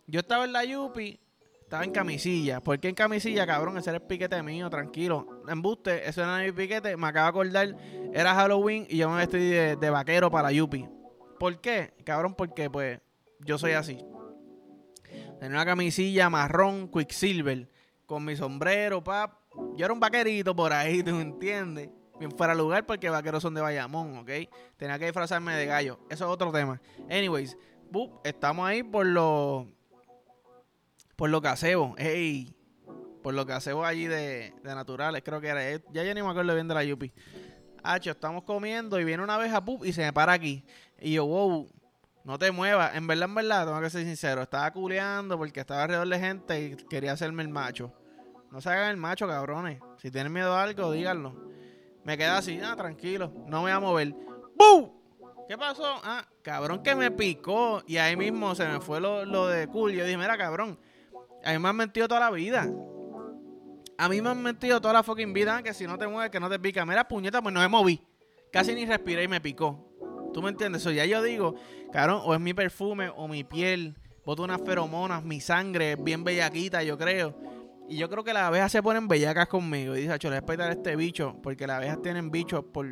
Yo 0.07 0.21
estaba 0.21 0.45
en 0.45 0.53
la 0.53 0.65
Yupi, 0.65 1.19
estaba 1.61 1.83
en 1.83 1.91
camisilla. 1.91 2.61
¿Por 2.61 2.79
qué 2.79 2.89
en 2.89 2.95
camisilla, 2.95 3.45
cabrón? 3.45 3.77
Ese 3.77 3.91
era 3.91 3.97
el 3.97 4.03
piquete 4.03 4.41
mío, 4.41 4.69
tranquilo. 4.69 5.43
Embuste, 5.47 6.09
ese 6.09 6.21
era 6.21 6.39
mi 6.39 6.51
piquete. 6.51 6.97
Me 6.97 7.07
acabo 7.07 7.43
de 7.43 7.49
acordar, 7.49 7.77
era 8.13 8.33
Halloween 8.33 8.87
y 8.89 8.97
yo 8.97 9.09
me 9.11 9.17
vestí 9.17 9.37
de, 9.37 9.75
de 9.75 9.89
vaquero 9.91 10.31
para 10.31 10.51
Yupi. 10.51 10.96
¿Por 11.39 11.60
qué? 11.62 11.94
Cabrón, 12.03 12.36
porque 12.36 12.70
pues 12.70 13.00
yo 13.39 13.58
soy 13.58 13.74
así. 13.74 14.03
Tenía 15.39 15.58
una 15.58 15.65
camisilla 15.65 16.29
marrón 16.29 16.89
Quicksilver 16.89 17.70
con 18.06 18.25
mi 18.25 18.36
sombrero, 18.36 19.03
pap. 19.03 19.34
Yo 19.75 19.86
era 19.86 19.94
un 19.94 20.00
vaquerito 20.00 20.56
por 20.56 20.74
ahí, 20.74 21.03
¿tú 21.03 21.12
me 21.12 21.22
entiendes? 21.22 21.89
Bien 22.20 22.32
fuera 22.32 22.56
lugar 22.56 22.86
porque 22.86 23.10
vaqueros 23.10 23.44
son 23.44 23.53
de 23.53 23.62
Bayamón, 23.62 24.17
¿ok? 24.17 24.29
Tenía 24.75 24.98
que 24.98 25.06
disfrazarme 25.06 25.56
de 25.56 25.67
gallo. 25.67 26.00
Eso 26.10 26.25
es 26.25 26.32
otro 26.32 26.51
tema. 26.51 26.82
Anyways, 27.10 27.56
estamos 28.24 28.67
ahí 28.67 28.82
por 28.82 29.06
lo... 29.06 29.67
Por 31.15 31.29
lo 31.29 31.41
que 31.41 31.48
hacemos. 31.48 31.96
Hey, 31.98 32.56
por 33.24 33.34
lo 33.34 33.46
que 33.46 33.53
hacemos 33.53 33.86
allí 33.86 34.08
de, 34.08 34.53
de 34.63 34.75
naturales, 34.75 35.22
creo 35.24 35.41
que 35.41 35.48
era. 35.48 35.82
Ya 35.91 36.03
yo 36.03 36.13
ni 36.13 36.22
me 36.22 36.29
acuerdo 36.29 36.53
bien 36.53 36.67
de 36.67 36.75
la 36.75 36.84
Yupi. 36.84 37.12
Hacho, 37.84 38.12
estamos 38.12 38.44
comiendo 38.44 39.00
y 39.00 39.03
viene 39.03 39.24
una 39.24 39.36
abeja, 39.36 39.63
pup, 39.63 39.84
y 39.84 39.94
se 39.94 40.01
me 40.01 40.13
para 40.13 40.34
aquí. 40.34 40.63
Y 40.99 41.13
yo, 41.13 41.25
wow, 41.25 41.69
no 42.23 42.37
te 42.37 42.51
muevas. 42.51 42.95
En 42.95 43.07
verdad, 43.07 43.29
en 43.29 43.35
verdad, 43.35 43.65
tengo 43.65 43.81
que 43.81 43.89
ser 43.89 44.03
sincero. 44.03 44.41
Estaba 44.41 44.71
culeando 44.71 45.37
porque 45.37 45.61
estaba 45.61 45.83
alrededor 45.83 46.07
de 46.07 46.19
gente 46.19 46.61
y 46.61 46.75
quería 46.75 47.13
hacerme 47.13 47.43
el 47.43 47.49
macho. 47.49 47.93
No 48.51 48.61
se 48.61 48.69
hagan 48.69 48.91
el 48.91 48.97
macho, 48.97 49.27
cabrones. 49.27 49.79
Si 49.97 50.09
tienen 50.11 50.31
miedo 50.31 50.53
a 50.53 50.63
algo, 50.63 50.91
díganlo. 50.91 51.35
Me 52.03 52.17
queda 52.17 52.37
así, 52.37 52.59
ah, 52.63 52.75
tranquilo. 52.75 53.31
No 53.47 53.57
me 53.57 53.63
voy 53.63 53.71
a 53.71 53.79
mover. 53.79 54.15
¡Bum! 54.55 54.91
¿Qué 55.47 55.57
pasó? 55.57 55.85
Ah, 56.03 56.25
cabrón 56.41 56.81
que 56.83 56.95
me 56.95 57.11
picó. 57.11 57.83
Y 57.87 57.97
ahí 57.97 58.15
mismo 58.15 58.55
se 58.55 58.67
me 58.67 58.79
fue 58.79 58.99
lo, 58.99 59.25
lo 59.25 59.47
de 59.47 59.67
cool. 59.67 59.93
Yo 59.93 60.03
dije, 60.03 60.17
mira, 60.17 60.37
cabrón, 60.37 60.79
A 61.43 61.51
mí 61.51 61.59
me 61.59 61.69
han 61.69 61.75
mentido 61.75 62.07
toda 62.07 62.19
la 62.19 62.31
vida. 62.31 62.67
A 63.97 64.09
mí 64.09 64.21
me 64.21 64.29
han 64.29 64.41
mentido 64.41 64.79
toda 64.79 64.93
la 64.93 65.03
fucking 65.03 65.33
vida 65.33 65.63
que 65.63 65.73
si 65.73 65.87
no 65.87 65.97
te 65.97 66.07
mueves, 66.07 66.29
que 66.29 66.39
no 66.39 66.49
te 66.49 66.59
pica. 66.59 66.85
Mira, 66.85 67.07
puñeta, 67.07 67.41
pues 67.41 67.53
no 67.53 67.61
me 67.61 67.67
moví. 67.67 68.01
Casi 68.51 68.75
ni 68.75 68.85
respiré 68.85 69.23
y 69.23 69.27
me 69.27 69.41
picó. 69.41 69.87
¿Tú 70.38 70.44
me 70.44 70.50
entiendes? 70.50 70.84
Ya 70.84 71.03
yo 71.03 71.24
digo, 71.24 71.56
cabrón, 71.91 72.22
o 72.24 72.32
es 72.36 72.39
mi 72.39 72.53
perfume 72.53 73.10
o 73.15 73.27
mi 73.27 73.44
piel, 73.44 73.96
boto 74.24 74.44
unas 74.44 74.62
feromonas, 74.62 75.24
mi 75.24 75.41
sangre 75.41 75.94
es 75.94 76.03
bien 76.03 76.24
bellaquita, 76.24 76.84
yo 76.84 76.96
creo. 76.96 77.36
Y 77.89 77.98
yo 77.98 78.08
creo 78.08 78.24
que 78.24 78.34
las 78.34 78.44
abejas 78.44 78.72
se 78.72 78.84
ponen 78.84 79.08
bellacas 79.08 79.48
conmigo. 79.48 79.96
Y 79.96 80.01
dice, 80.01 80.29
le 80.29 80.41
voy 80.41 80.56
a 80.60 80.70
este 80.70 80.96
bicho, 80.96 81.36
porque 81.41 81.65
las 81.65 81.77
abejas 81.77 82.03
tienen 82.03 82.29
bichos 82.29 82.63
por, 82.72 82.86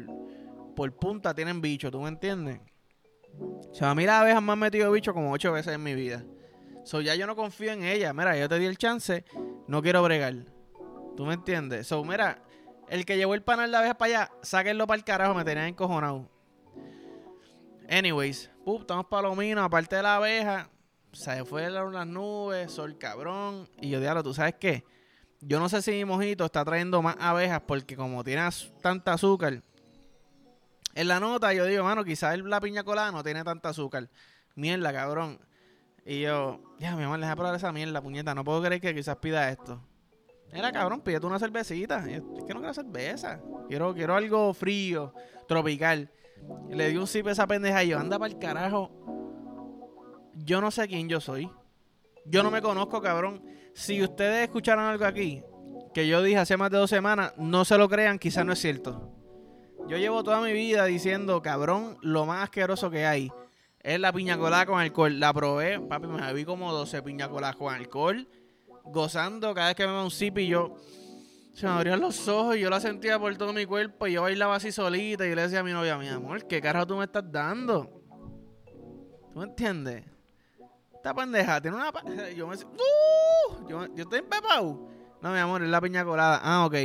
por 0.76 0.92
punta, 0.94 1.36
tienen 1.36 1.62
bichos, 1.62 1.92
¿tú 1.92 2.02
me 2.02 2.08
entiendes? 2.08 2.62
O 3.40 3.76
sea, 3.76 3.92
a 3.92 3.96
mí 3.96 4.08
las 4.08 4.24
abejas 4.24 4.42
me 4.42 4.54
han 4.54 4.58
metido 4.58 4.92
bichos 4.92 5.14
como 5.14 5.32
ocho 5.32 5.52
veces 5.52 5.76
en 5.76 5.84
mi 5.84 5.94
vida. 5.94 6.26
So, 6.84 7.00
ya 7.00 7.14
yo 7.14 7.28
no 7.28 7.36
confío 7.36 7.74
en 7.74 7.84
ella. 7.84 8.12
Mira, 8.12 8.36
yo 8.36 8.50
te 8.50 8.58
di 8.58 8.66
el 8.66 8.80
chance, 8.80 9.24
no 9.68 9.84
quiero 9.84 10.02
bregar. 10.02 10.34
¿Tú 11.16 11.28
me 11.28 11.36
entiendes? 11.36 11.86
So, 11.86 12.04
mira, 12.04 12.42
el 12.90 13.06
que 13.06 13.18
llevó 13.18 13.36
el 13.36 13.44
panal 13.44 13.70
de 13.70 13.78
abejas 13.78 13.98
para 13.98 14.22
allá, 14.22 14.32
sáquenlo 14.42 14.88
para 14.88 14.98
el 14.98 15.04
carajo, 15.04 15.36
me 15.36 15.46
tenían 15.46 15.68
encojonado. 15.68 16.34
Anyways, 17.90 18.50
pup, 18.64 18.82
estamos 18.82 19.06
palomino, 19.06 19.64
aparte 19.64 19.96
de 19.96 20.04
la 20.04 20.16
abeja, 20.16 20.70
se 21.12 21.46
fue 21.46 21.70
las 21.70 22.08
nubes, 22.08 22.72
sol 22.72 22.98
cabrón. 22.98 23.70
Y 23.80 23.90
yo 23.90 24.00
diablo, 24.00 24.24
¿tú 24.24 24.34
sabes 24.34 24.56
qué? 24.60 24.84
Yo 25.42 25.60
no 25.60 25.70
sé 25.70 25.82
si 25.82 25.92
mi 25.92 26.06
mojito 26.06 26.46
está 26.46 26.66
trayendo 26.66 27.02
más 27.02 27.16
abejas 27.20 27.62
porque 27.68 27.96
como 27.96 28.24
tiene 28.24 28.42
tanta 28.82 29.14
azúcar. 29.14 29.62
En 30.96 31.08
la 31.08 31.20
nota 31.20 31.54
yo 31.54 31.66
digo, 31.66 31.84
mano, 31.84 32.04
quizás 32.04 32.40
la 32.40 32.60
piña 32.60 32.84
colada 32.84 33.12
no 33.12 33.24
tiene 33.24 33.44
tanta 33.44 33.70
azúcar. 33.70 34.10
Mierda, 34.56 34.92
cabrón. 34.92 35.40
Y 36.06 36.22
yo, 36.22 36.62
ya, 36.80 36.96
mi 36.96 37.04
amor, 37.04 37.20
deja 37.20 37.36
probar 37.36 37.56
esa 37.56 37.72
mierda, 37.72 38.02
puñeta. 38.02 38.34
No 38.34 38.44
puedo 38.44 38.64
creer 38.64 38.82
que 38.82 38.96
quizás 38.96 39.18
pida 39.18 39.50
esto. 39.52 39.82
Era 40.52 40.72
cabrón, 40.72 41.02
pídete 41.02 41.26
una 41.26 41.38
cervecita. 41.38 42.00
Es 42.10 42.22
que 42.22 42.54
no 42.54 42.60
quiero 42.62 42.74
cerveza. 42.74 43.42
Quiero, 43.68 43.94
quiero 43.94 44.16
algo 44.16 44.54
frío, 44.54 45.14
tropical. 45.48 46.10
Le 46.70 46.90
di 46.90 46.98
un 46.98 47.08
sip 47.08 47.28
a 47.28 47.32
esa 47.32 47.48
pendeja 47.48 47.84
y 47.84 47.90
yo, 47.90 48.00
anda 48.00 48.20
para 48.20 48.34
el 48.34 48.40
carajo. 48.40 48.92
Yo 50.36 50.62
no 50.62 50.72
sé 50.72 50.88
quién 50.88 51.08
yo 51.08 51.22
soy. 51.22 51.50
Yo 52.26 52.44
no 52.44 52.52
me 52.52 52.62
conozco, 52.62 53.02
cabrón. 53.02 53.44
Si 53.74 54.02
ustedes 54.02 54.44
escucharon 54.44 54.86
algo 54.86 55.06
aquí 55.06 55.44
que 55.94 56.08
yo 56.08 56.22
dije 56.22 56.38
hace 56.38 56.58
más 56.58 56.72
de 56.72 56.78
dos 56.78 56.90
semanas, 56.90 57.34
no 57.38 57.64
se 57.64 57.78
lo 57.78 57.88
crean, 57.88 58.20
quizás 58.20 58.46
no 58.46 58.54
es 58.54 58.60
cierto. 58.60 59.12
Yo 59.88 59.98
llevo 59.98 60.24
toda 60.24 60.42
mi 60.42 60.52
vida 60.52 60.86
diciendo, 60.86 61.42
cabrón, 61.42 61.98
lo 62.02 62.26
más 62.26 62.44
asqueroso 62.44 62.90
que 62.90 63.06
hay 63.06 63.32
es 63.82 64.00
la 64.00 64.12
piña 64.12 64.38
colada 64.38 64.66
con 64.66 64.80
alcohol. 64.80 65.20
La 65.20 65.32
probé, 65.32 65.80
papi, 65.80 66.08
me 66.08 66.34
vi 66.34 66.44
como 66.44 66.74
12 66.74 67.04
piña 67.04 67.30
coladas 67.30 67.56
con 67.56 67.74
alcohol, 67.74 68.28
gozando 68.84 69.54
cada 69.54 69.68
vez 69.68 69.76
que 69.76 69.86
me 69.86 69.94
da 69.94 70.04
un 70.04 70.12
sip 70.12 70.40
y 70.40 70.48
yo 70.48 70.76
se 71.56 71.66
me 71.66 71.72
abrían 71.72 72.00
los 72.00 72.28
ojos 72.28 72.56
y 72.56 72.60
yo 72.60 72.70
la 72.70 72.80
sentía 72.80 73.18
por 73.18 73.36
todo 73.36 73.52
mi 73.54 73.66
cuerpo 73.66 74.06
y 74.06 74.14
yo 74.14 74.22
bailaba 74.22 74.56
así 74.56 74.72
solita 74.72 75.26
y 75.26 75.34
le 75.34 75.42
decía 75.42 75.62
a 75.62 75.64
mi 75.64 75.72
novia, 75.72 75.98
mi 75.98 76.08
amor, 76.08 76.46
¿qué 76.46 76.62
carajo 76.62 76.86
tú 76.86 76.98
me 76.98 77.06
estás 77.06 77.24
dando? 77.32 77.90
¿Tú 79.34 79.40
me 79.40 79.46
entiendes? 79.46 80.06
Esta 80.94 81.14
pendeja 81.14 81.60
tiene 81.60 81.78
una... 81.78 81.92
Yo 82.36 82.48
me... 82.48 82.56
¡Uh! 82.56 83.68
Yo, 83.68 83.86
yo 83.96 84.04
estoy 84.04 84.20
empepado. 84.20 84.90
No, 85.22 85.32
mi 85.32 85.38
amor, 85.38 85.62
es 85.64 85.70
la 85.70 85.82
piña 85.82 86.04
colada. 86.04 86.40
Ah, 86.44 86.66
ok 86.66 86.76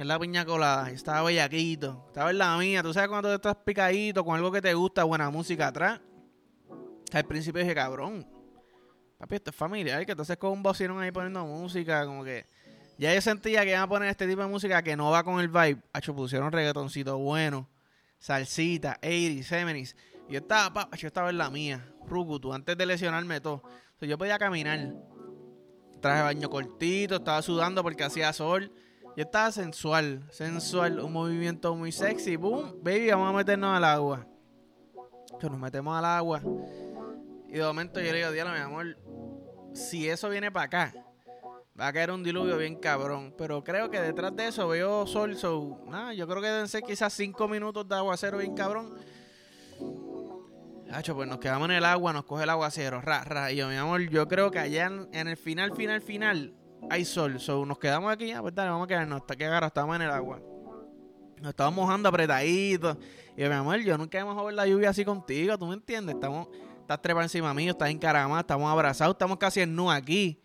es 0.00 0.06
la 0.06 0.18
piña 0.18 0.46
colada. 0.46 0.90
Estaba 0.90 1.22
bellaquito. 1.22 2.04
Estaba 2.06 2.30
en 2.30 2.38
la 2.38 2.56
mía. 2.56 2.82
Tú 2.82 2.92
sabes 2.94 3.10
cuando 3.10 3.28
tú 3.28 3.34
estás 3.34 3.56
picadito 3.56 4.24
con 4.24 4.34
algo 4.34 4.50
que 4.50 4.62
te 4.62 4.72
gusta, 4.72 5.04
buena 5.04 5.28
música 5.28 5.68
atrás. 5.68 6.00
Al 7.12 7.24
principio 7.24 7.60
dije, 7.60 7.74
cabrón. 7.74 8.26
Papi, 9.18 9.34
esto 9.34 9.50
es 9.50 9.56
familiar. 9.56 10.06
Que 10.06 10.12
entonces 10.12 10.38
con 10.38 10.52
un 10.52 10.62
bocinón 10.62 11.00
ahí 11.00 11.12
poniendo 11.12 11.44
música. 11.44 12.06
Como 12.06 12.24
que. 12.24 12.46
Ya 13.00 13.14
yo 13.14 13.22
sentía 13.22 13.62
que 13.64 13.70
iban 13.70 13.80
a 13.80 13.88
poner 13.88 14.10
este 14.10 14.28
tipo 14.28 14.42
de 14.42 14.48
música 14.48 14.82
que 14.82 14.94
no 14.94 15.10
va 15.10 15.24
con 15.24 15.40
el 15.40 15.48
vibe. 15.48 15.78
Hacho, 15.94 16.14
pusieron 16.14 16.52
reggaetoncito 16.52 17.16
bueno. 17.16 17.66
Salsita, 18.18 18.98
80 19.02 19.42
70 19.42 19.78
Y 20.28 20.32
yo 20.34 20.40
estaba, 20.40 20.86
yo 20.94 21.06
estaba 21.06 21.30
en 21.30 21.38
la 21.38 21.48
mía. 21.48 21.94
Rukutu, 22.06 22.52
antes 22.52 22.76
de 22.76 22.84
lesionarme 22.84 23.40
todo. 23.40 23.62
yo 24.02 24.18
podía 24.18 24.38
caminar. 24.38 24.92
Traje 26.02 26.22
baño 26.24 26.50
cortito, 26.50 27.16
estaba 27.16 27.40
sudando 27.40 27.82
porque 27.82 28.04
hacía 28.04 28.34
sol. 28.34 28.70
Yo 29.16 29.24
estaba 29.24 29.50
sensual, 29.50 30.22
sensual, 30.30 31.00
un 31.00 31.14
movimiento 31.14 31.74
muy 31.74 31.92
sexy. 31.92 32.36
Boom, 32.36 32.82
baby, 32.82 33.08
vamos 33.08 33.30
a 33.30 33.36
meternos 33.38 33.74
al 33.74 33.84
agua. 33.84 34.26
nos 35.40 35.58
metemos 35.58 35.96
al 35.96 36.04
agua. 36.04 36.42
Y 37.48 37.52
de 37.52 37.64
momento 37.64 37.98
yo 37.98 38.12
le 38.12 38.18
digo, 38.18 38.30
diablo, 38.30 38.52
mi 38.52 38.60
amor, 38.60 38.98
si 39.72 40.06
eso 40.06 40.28
viene 40.28 40.52
para 40.52 40.66
acá, 40.66 41.09
va 41.78 41.88
a 41.88 41.92
caer 41.92 42.10
un 42.10 42.22
diluvio 42.22 42.56
bien 42.56 42.76
cabrón. 42.76 43.34
Pero 43.36 43.62
creo 43.64 43.90
que 43.90 44.00
detrás 44.00 44.34
de 44.36 44.48
eso 44.48 44.68
veo 44.68 45.06
sol, 45.06 45.36
so, 45.36 45.82
nada, 45.88 46.14
yo 46.14 46.26
creo 46.26 46.40
que 46.40 46.48
deben 46.48 46.68
ser 46.68 46.82
quizás 46.82 47.12
cinco 47.12 47.48
minutos 47.48 47.88
de 47.88 47.94
aguacero 47.96 48.38
bien 48.38 48.54
cabrón. 48.54 48.98
Hacho, 50.92 51.14
pues 51.14 51.28
nos 51.28 51.38
quedamos 51.38 51.68
en 51.68 51.76
el 51.76 51.84
agua, 51.84 52.12
nos 52.12 52.24
coge 52.24 52.42
el 52.42 52.50
aguacero, 52.50 53.00
ra, 53.00 53.22
ra. 53.22 53.52
Y 53.52 53.56
yo, 53.56 53.68
mi 53.68 53.76
amor, 53.76 54.00
yo 54.08 54.26
creo 54.26 54.50
que 54.50 54.58
allá 54.58 54.86
en 54.86 55.28
el 55.28 55.36
final, 55.36 55.74
final, 55.76 56.00
final, 56.00 56.54
hay 56.88 57.04
sol. 57.04 57.38
So, 57.38 57.64
nos 57.64 57.78
quedamos 57.78 58.12
aquí, 58.12 58.32
ah, 58.32 58.40
pues 58.40 58.54
dale, 58.54 58.70
vamos 58.70 58.86
a 58.86 58.88
quedarnos 58.88 59.20
hasta 59.20 59.36
que 59.36 59.44
agarra, 59.44 59.68
estamos 59.68 59.96
en 59.96 60.02
el 60.02 60.10
agua. 60.10 60.40
Nos 61.40 61.50
estábamos 61.50 61.84
mojando 61.84 62.08
apretaditos. 62.08 62.96
Y 63.36 63.42
yo, 63.42 63.48
mi 63.48 63.54
amor, 63.54 63.78
yo 63.78 63.96
nunca 63.96 64.18
hemos 64.18 64.44
ver 64.44 64.54
la 64.54 64.66
lluvia 64.66 64.90
así 64.90 65.04
contigo, 65.04 65.56
¿tú 65.56 65.66
me 65.66 65.74
entiendes? 65.74 66.16
Estamos, 66.16 66.48
estás 66.80 67.00
trepando 67.00 67.24
encima 67.24 67.54
mío, 67.54 67.72
estás 67.72 67.90
encaramado, 67.90 68.40
estamos 68.40 68.70
abrazados, 68.70 69.14
estamos 69.14 69.38
casi 69.38 69.60
en 69.60 69.74
nu 69.74 69.90
aquí. 69.90 70.40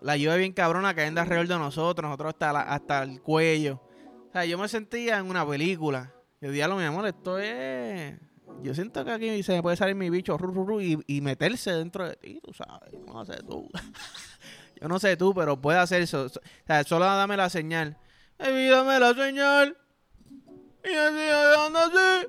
La 0.00 0.16
lluvia 0.16 0.36
bien 0.36 0.52
cabrona 0.52 0.94
cayendo 0.94 1.20
alrededor 1.20 1.48
de 1.48 1.58
nosotros, 1.58 2.08
nosotros 2.08 2.34
hasta, 2.34 2.60
hasta 2.62 3.02
el 3.02 3.20
cuello. 3.20 3.80
O 4.28 4.32
sea, 4.32 4.44
yo 4.44 4.58
me 4.58 4.68
sentía 4.68 5.18
en 5.18 5.28
una 5.28 5.46
película. 5.46 6.14
Yo 6.40 6.50
diablo, 6.50 6.76
mi 6.76 6.84
amor, 6.84 7.06
esto 7.06 7.38
es... 7.38 8.18
Yo 8.62 8.74
siento 8.74 9.04
que 9.04 9.12
aquí 9.12 9.42
se 9.42 9.52
me 9.52 9.62
puede 9.62 9.76
salir 9.76 9.94
mi 9.94 10.10
bicho 10.10 10.36
y, 10.80 10.98
y 11.06 11.20
meterse 11.20 11.72
dentro 11.72 12.08
de 12.08 12.16
ti, 12.16 12.40
tú 12.42 12.52
sabes. 12.52 12.92
No 13.06 13.24
sé 13.24 13.36
tú. 13.48 13.68
Yo 14.80 14.88
no 14.88 14.98
sé 14.98 15.16
tú, 15.16 15.34
pero 15.34 15.60
puede 15.60 15.78
hacer 15.78 16.02
eso. 16.02 16.26
O 16.26 16.28
sea, 16.66 16.84
solo 16.84 17.04
dame 17.04 17.36
la 17.36 17.50
señal. 17.50 17.96
Dame 18.38 19.00
la 19.00 19.14
señal. 19.14 19.76
Y 20.84 20.94
así, 20.94 21.66
anda 21.66 21.84
así. 21.86 22.28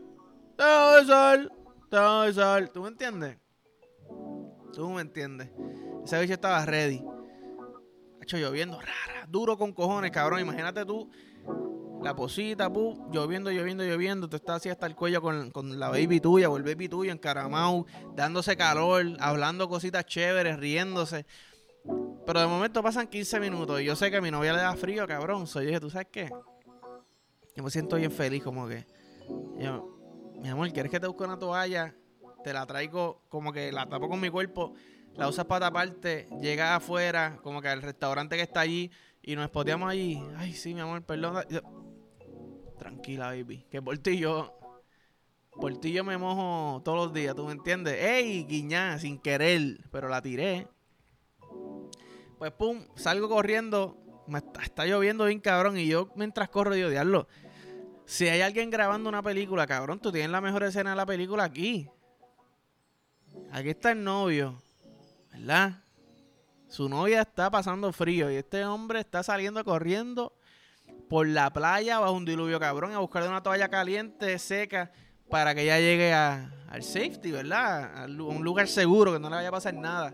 Te 0.58 0.64
voy 0.64 0.74
a 0.74 0.96
besar. 1.00 1.52
Te 1.90 1.98
voy 1.98 2.08
a 2.08 2.26
besar. 2.26 2.70
¿Tú 2.70 2.82
me 2.82 2.88
entiendes? 2.90 3.38
Tú 4.74 4.90
me 4.90 5.02
entiendes. 5.02 5.50
Ese 6.04 6.20
bicho 6.22 6.34
estaba 6.34 6.66
ready. 6.66 7.04
Lloviendo, 8.38 8.80
rara, 8.80 9.26
duro 9.28 9.58
con 9.58 9.74
cojones, 9.74 10.12
cabrón. 10.12 10.40
Imagínate 10.40 10.86
tú, 10.86 11.10
la 12.02 12.16
posita, 12.16 12.72
pu, 12.72 13.10
lloviendo, 13.12 13.52
lloviendo, 13.52 13.84
lloviendo. 13.84 14.30
Tú 14.30 14.38
estás 14.38 14.58
así 14.58 14.70
hasta 14.70 14.86
el 14.86 14.96
cuello 14.96 15.22
con, 15.22 15.52
con 15.52 15.80
la 15.80 15.90
baby 15.90 16.20
tuya 16.20 16.50
o 16.50 16.58
el 16.58 16.64
baby 16.64 16.88
tuyo 16.88 17.12
encaramado, 17.12 17.86
dándose 18.16 18.56
calor, 18.56 19.06
hablando 19.20 19.68
cositas 19.68 20.06
chéveres, 20.06 20.58
riéndose. 20.58 21.26
Pero 22.26 22.42
de 22.42 22.48
momento 22.48 22.84
pasan 22.84 23.08
15 23.08 23.40
minutos 23.40 23.82
y 23.82 23.86
yo 23.86 23.96
sé 23.96 24.12
que 24.12 24.18
a 24.18 24.22
mi 24.22 24.32
novia 24.32 24.54
le 24.54 24.60
da 24.60 24.76
frío, 24.76 25.08
cabrón. 25.08 25.48
Soy 25.48 25.66
dije, 25.66 25.80
¿tú 25.80 25.90
sabes 25.90 26.08
qué? 26.12 26.30
Yo 27.56 27.64
me 27.64 27.72
siento 27.72 27.96
bien 27.96 28.12
feliz, 28.12 28.44
como 28.44 28.68
que. 28.68 28.86
mi 30.40 30.48
amor, 30.48 30.72
¿quieres 30.72 30.92
que 30.92 31.00
te 31.00 31.08
busque 31.08 31.24
una 31.24 31.38
toalla? 31.38 31.96
Te 32.44 32.54
la 32.54 32.66
traigo, 32.66 33.24
como 33.28 33.52
que 33.52 33.72
la 33.72 33.86
tapo 33.88 34.08
con 34.08 34.20
mi 34.20 34.30
cuerpo, 34.30 34.74
la 35.16 35.28
usas 35.28 35.46
para 35.46 35.68
taparte, 35.68 36.30
llegas 36.42 36.78
afuera, 36.78 37.40
como 37.44 37.62
que 37.62 37.68
al 37.68 37.82
restaurante 37.82 38.36
que 38.36 38.44
está 38.44 38.62
allí 38.62 38.92
y 39.22 39.36
nos 39.36 39.46
espoteamos 39.46 39.90
allí. 39.90 40.22
Ay, 40.38 40.54
sí, 40.54 40.74
mi 40.74 40.82
amor, 40.82 41.04
perdón. 41.04 41.44
Tranquila, 42.78 43.28
baby. 43.28 43.66
Que 43.70 43.82
por 43.82 43.98
ti 43.98 44.18
yo. 44.18 44.56
Por 45.60 45.78
ti 45.78 45.92
yo 45.92 46.04
me 46.06 46.18
mojo 46.18 46.82
todos 46.84 46.98
los 46.98 47.14
días, 47.14 47.36
¿tú 47.36 47.46
me 47.46 47.52
entiendes? 47.52 48.02
¡Ey, 48.02 48.46
guiñá! 48.46 48.98
Sin 48.98 49.20
querer, 49.20 49.84
pero 49.92 50.08
la 50.08 50.22
tiré. 50.22 50.68
Pues 52.38 52.52
pum, 52.54 52.88
salgo 52.96 53.28
corriendo. 53.28 53.98
Me 54.28 54.40
está, 54.40 54.86
lloviendo 54.86 55.26
bien 55.26 55.42
cabrón. 55.42 55.78
Y 55.78 55.88
yo 55.88 56.10
mientras 56.16 56.48
corro 56.50 56.74
digo, 56.74 56.90
diablo. 56.90 57.28
Si 58.06 58.28
hay 58.28 58.42
alguien 58.42 58.70
grabando 58.70 59.10
una 59.10 59.22
película, 59.22 59.68
cabrón, 59.68 60.00
tú 60.00 60.12
tienes 60.12 60.32
la 60.32 60.40
mejor 60.40 60.64
escena 60.64 60.92
de 60.92 60.96
la 60.96 61.06
película 61.06 61.44
aquí. 61.44 61.90
Aquí 63.52 63.70
está 63.70 63.92
el 63.92 64.04
novio. 64.04 64.62
¿Verdad? 65.32 65.84
Su 66.68 66.88
novia 66.88 67.22
está 67.22 67.50
pasando 67.50 67.92
frío 67.92 68.32
y 68.32 68.36
este 68.36 68.64
hombre 68.66 69.00
está 69.00 69.24
saliendo 69.24 69.64
corriendo 69.64 70.34
por 71.10 71.28
la 71.28 71.52
playa 71.52 72.00
bajo 72.00 72.14
un 72.14 72.26
diluvio 72.26 72.60
cabrón 72.60 72.94
a 72.94 73.00
buscar 73.00 73.28
una 73.28 73.42
toalla 73.42 73.70
caliente, 73.70 74.38
seca, 74.38 74.92
para 75.30 75.56
que 75.56 75.64
ella 75.64 75.80
llegue 75.80 76.14
al 76.14 76.84
safety, 76.84 77.32
¿verdad? 77.32 78.04
A 78.04 78.06
un 78.06 78.44
lugar 78.44 78.68
seguro, 78.68 79.14
que 79.14 79.20
no 79.20 79.30
le 79.30 79.38
vaya 79.38 79.50
a 79.50 79.52
pasar 79.52 79.74
nada. 79.74 80.14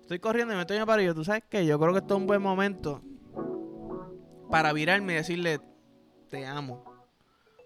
Estoy 0.00 0.18
corriendo 0.18 0.54
y 0.54 0.56
me 0.56 0.62
estoy 0.62 0.78
en 0.78 1.14
¿Tú 1.14 1.24
sabes 1.24 1.44
qué? 1.48 1.66
Yo 1.66 1.78
creo 1.78 1.92
que 1.92 1.98
esto 1.98 2.14
es 2.14 2.20
un 2.20 2.26
buen 2.26 2.42
momento 2.42 3.02
para 4.50 4.72
virarme 4.72 5.14
y 5.14 5.16
decirle, 5.16 5.60
te 6.28 6.46
amo. 6.46 6.84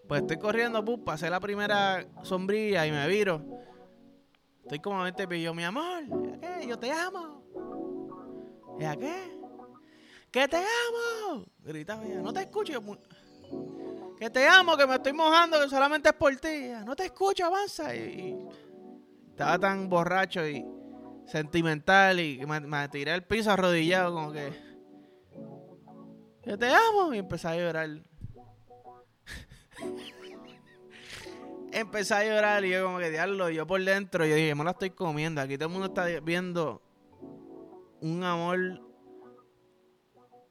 Pues 0.08 0.22
estoy 0.22 0.38
corriendo, 0.38 0.84
pum, 0.84 1.04
pasé 1.04 1.30
la 1.30 1.40
primera 1.40 2.04
sombrilla 2.22 2.86
y 2.86 2.90
me 2.90 3.06
viro. 3.06 3.44
Estoy 4.72 4.80
como 4.80 5.00
a 5.00 5.12
20 5.12 5.42
yo, 5.42 5.52
mi 5.52 5.64
amor, 5.64 6.02
¿qué? 6.40 6.66
yo 6.66 6.78
te 6.78 6.90
amo. 6.90 7.42
¿Ya 8.80 8.96
qué? 8.96 9.38
¡Que 10.30 10.48
te 10.48 10.56
amo! 10.56 11.44
Gritaba 11.58 12.02
ella, 12.06 12.22
no 12.22 12.32
te 12.32 12.40
escucho. 12.40 12.80
Que 14.18 14.30
te 14.30 14.48
amo, 14.48 14.74
que 14.74 14.86
me 14.86 14.94
estoy 14.94 15.12
mojando, 15.12 15.60
que 15.60 15.68
solamente 15.68 16.08
es 16.08 16.14
por 16.14 16.34
ti. 16.36 16.70
No 16.86 16.96
te 16.96 17.04
escucho, 17.04 17.44
avanza. 17.44 17.94
Y, 17.94 18.34
estaba 19.28 19.58
tan 19.58 19.90
borracho 19.90 20.48
y 20.48 20.64
sentimental 21.26 22.18
y 22.18 22.38
me, 22.46 22.60
me 22.60 22.88
tiré 22.88 23.12
al 23.12 23.24
piso 23.24 23.50
arrodillado 23.50 24.14
como 24.14 24.32
que... 24.32 24.54
Que 26.42 26.56
te 26.56 26.70
amo. 26.70 27.12
Y 27.12 27.18
empecé 27.18 27.46
a 27.46 27.56
llorar. 27.56 27.90
Empecé 31.72 32.14
a 32.14 32.24
llorar 32.24 32.64
y 32.64 32.70
yo 32.70 32.84
como 32.84 32.98
que 32.98 33.10
diablo, 33.10 33.50
yo 33.50 33.66
por 33.66 33.82
dentro, 33.82 34.24
yo 34.24 34.34
dije, 34.34 34.54
me 34.54 34.64
la 34.64 34.72
estoy 34.72 34.90
comiendo. 34.90 35.40
Aquí 35.40 35.56
todo 35.56 35.66
el 35.66 35.72
mundo 35.72 35.88
está 35.88 36.06
viendo 36.20 36.82
un 38.00 38.22
amor 38.22 38.80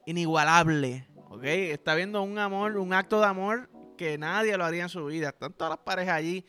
inigualable, 0.06 1.08
¿ok? 1.28 1.44
Está 1.44 1.94
viendo 1.94 2.22
un 2.22 2.38
amor, 2.38 2.76
un 2.76 2.92
acto 2.92 3.20
de 3.20 3.26
amor 3.26 3.70
que 3.96 4.18
nadie 4.18 4.56
lo 4.56 4.64
haría 4.64 4.82
en 4.82 4.88
su 4.88 5.04
vida. 5.06 5.28
Están 5.28 5.52
todas 5.52 5.70
las 5.70 5.78
parejas 5.78 6.14
allí 6.14 6.44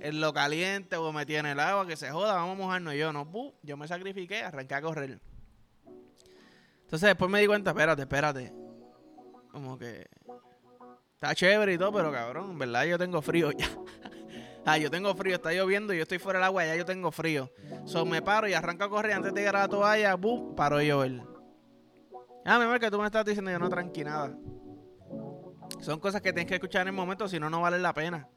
en 0.00 0.20
lo 0.20 0.32
caliente 0.32 0.96
o 0.96 1.12
metí 1.12 1.36
en 1.36 1.46
el 1.46 1.60
agua, 1.60 1.86
que 1.86 1.96
se 1.96 2.10
joda, 2.10 2.34
vamos 2.34 2.52
a 2.52 2.62
mojarnos. 2.62 2.94
Yo 2.94 3.12
no, 3.12 3.28
yo 3.62 3.76
me 3.76 3.88
sacrifiqué, 3.88 4.42
arranqué 4.42 4.74
a 4.74 4.82
correr. 4.82 5.20
Entonces 6.82 7.08
después 7.08 7.30
me 7.30 7.40
di 7.40 7.46
cuenta, 7.46 7.70
espérate, 7.70 8.02
espérate. 8.02 8.52
Como 9.50 9.78
que 9.78 10.06
está 11.16 11.34
chévere 11.34 11.74
y 11.74 11.78
todo, 11.78 11.92
pero 11.92 12.12
cabrón, 12.12 12.52
en 12.52 12.58
verdad 12.58 12.84
yo 12.84 12.98
tengo 12.98 13.22
frío 13.22 13.50
ya. 13.52 13.68
ah, 14.66 14.78
yo 14.78 14.90
tengo 14.90 15.14
frío, 15.14 15.36
está 15.36 15.52
lloviendo 15.52 15.94
y 15.94 15.96
yo 15.96 16.02
estoy 16.02 16.18
fuera 16.18 16.38
del 16.38 16.44
agua, 16.44 16.66
ya 16.66 16.76
yo 16.76 16.84
tengo 16.84 17.10
frío. 17.10 17.50
So 17.86 18.04
me 18.04 18.20
paro 18.20 18.46
y 18.48 18.52
arranco 18.52 18.84
a 18.84 18.90
correr 18.90 19.12
antes 19.12 19.32
de 19.32 19.40
llegar 19.40 19.56
a 19.56 19.60
la 19.60 19.68
toalla, 19.68 20.14
¡bum! 20.14 20.54
paro 20.54 20.76
de 20.76 20.86
llover. 20.86 21.22
Ah, 22.44 22.58
mi 22.58 22.64
amor, 22.64 22.78
que 22.78 22.90
tú 22.90 22.98
me 22.98 23.06
estás 23.06 23.24
diciendo 23.24 23.50
yo 23.50 23.58
no 23.58 23.68
tranqui 23.68 24.04
nada. 24.04 24.36
Son 25.80 25.98
cosas 25.98 26.20
que 26.20 26.32
tienes 26.32 26.48
que 26.48 26.54
escuchar 26.54 26.82
en 26.82 26.88
el 26.88 26.94
momento, 26.94 27.26
si 27.28 27.40
no, 27.40 27.50
no 27.50 27.60
vale 27.62 27.78
la 27.78 27.92
pena. 27.92 28.28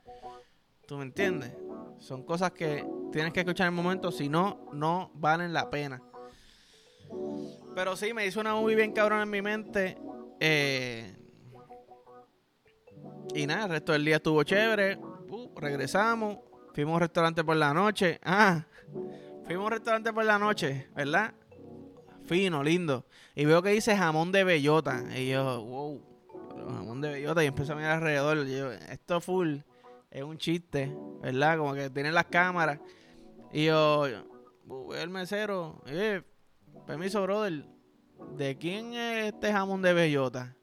¿Tú 0.88 0.98
me 0.98 1.04
entiendes? 1.04 1.52
Son 2.00 2.24
cosas 2.24 2.52
que 2.52 2.88
tienes 3.12 3.34
que 3.34 3.42
escuchar 3.42 3.68
en 3.68 3.74
el 3.74 3.84
momento, 3.84 4.12
si 4.12 4.30
no, 4.30 4.70
no 4.74 5.12
valen 5.16 5.54
la 5.54 5.70
pena. 5.70 6.02
Pero 7.76 7.96
sí, 7.96 8.14
me 8.14 8.26
hizo 8.26 8.40
una 8.40 8.56
movie 8.56 8.76
bien 8.76 8.94
cabrón 8.94 9.22
en 9.22 9.30
mi 9.30 9.42
mente. 9.42 9.98
Eh, 10.40 11.19
y 13.34 13.46
nada, 13.46 13.66
el 13.66 13.70
resto 13.72 13.92
del 13.94 14.06
día 14.06 14.16
estuvo 14.18 14.44
chévere. 14.44 15.00
Regresamos. 15.56 16.40
Fuimos 16.74 16.94
a 16.94 16.96
un 16.96 17.02
restaurante 17.02 17.44
por 17.44 17.56
la 17.56 17.74
noche. 17.74 18.20
Ah, 18.24 18.66
fuimos 19.46 19.64
a 19.64 19.66
un 19.66 19.72
restaurante 19.72 20.14
por 20.14 20.26
la 20.26 20.40
noche, 20.40 20.90
¿verdad? 20.96 21.34
Fino, 22.26 22.64
lindo. 22.64 23.06
Y 23.36 23.46
veo 23.46 23.62
que 23.62 23.70
dice 23.70 23.96
jamón 23.96 24.32
de 24.32 24.44
bellota. 24.44 25.04
Y 25.16 25.30
yo, 25.30 25.64
wow, 25.64 26.02
jamón 26.70 27.02
de 27.02 27.12
bellota. 27.12 27.44
Y 27.44 27.48
empiezo 27.48 27.74
a 27.74 27.76
mirar 27.76 27.98
alrededor. 27.98 28.48
Y 28.48 28.58
yo, 28.58 28.72
esto 28.72 29.22
full 29.22 29.58
es 30.10 30.24
un 30.24 30.38
chiste, 30.38 30.96
¿verdad? 31.22 31.58
Como 31.58 31.74
que 31.74 31.90
tienen 31.90 32.14
las 32.14 32.26
cámaras. 32.26 32.80
Y 33.52 33.66
yo, 33.66 34.06
uh, 34.68 34.94
el 34.94 35.10
mesero, 35.10 35.82
eh, 35.88 36.22
permiso, 36.86 37.22
brother. 37.24 37.66
¿De 38.36 38.58
quién 38.58 38.94
es 38.94 39.34
este 39.34 39.52
jamón 39.52 39.82
de 39.82 39.94
bellota? 39.94 40.56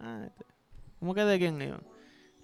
Ah, 0.00 0.24
este. 0.26 0.57
¿Cómo 0.98 1.14
que 1.14 1.24
de 1.24 1.38
quién? 1.38 1.58
Yo, 1.60 1.76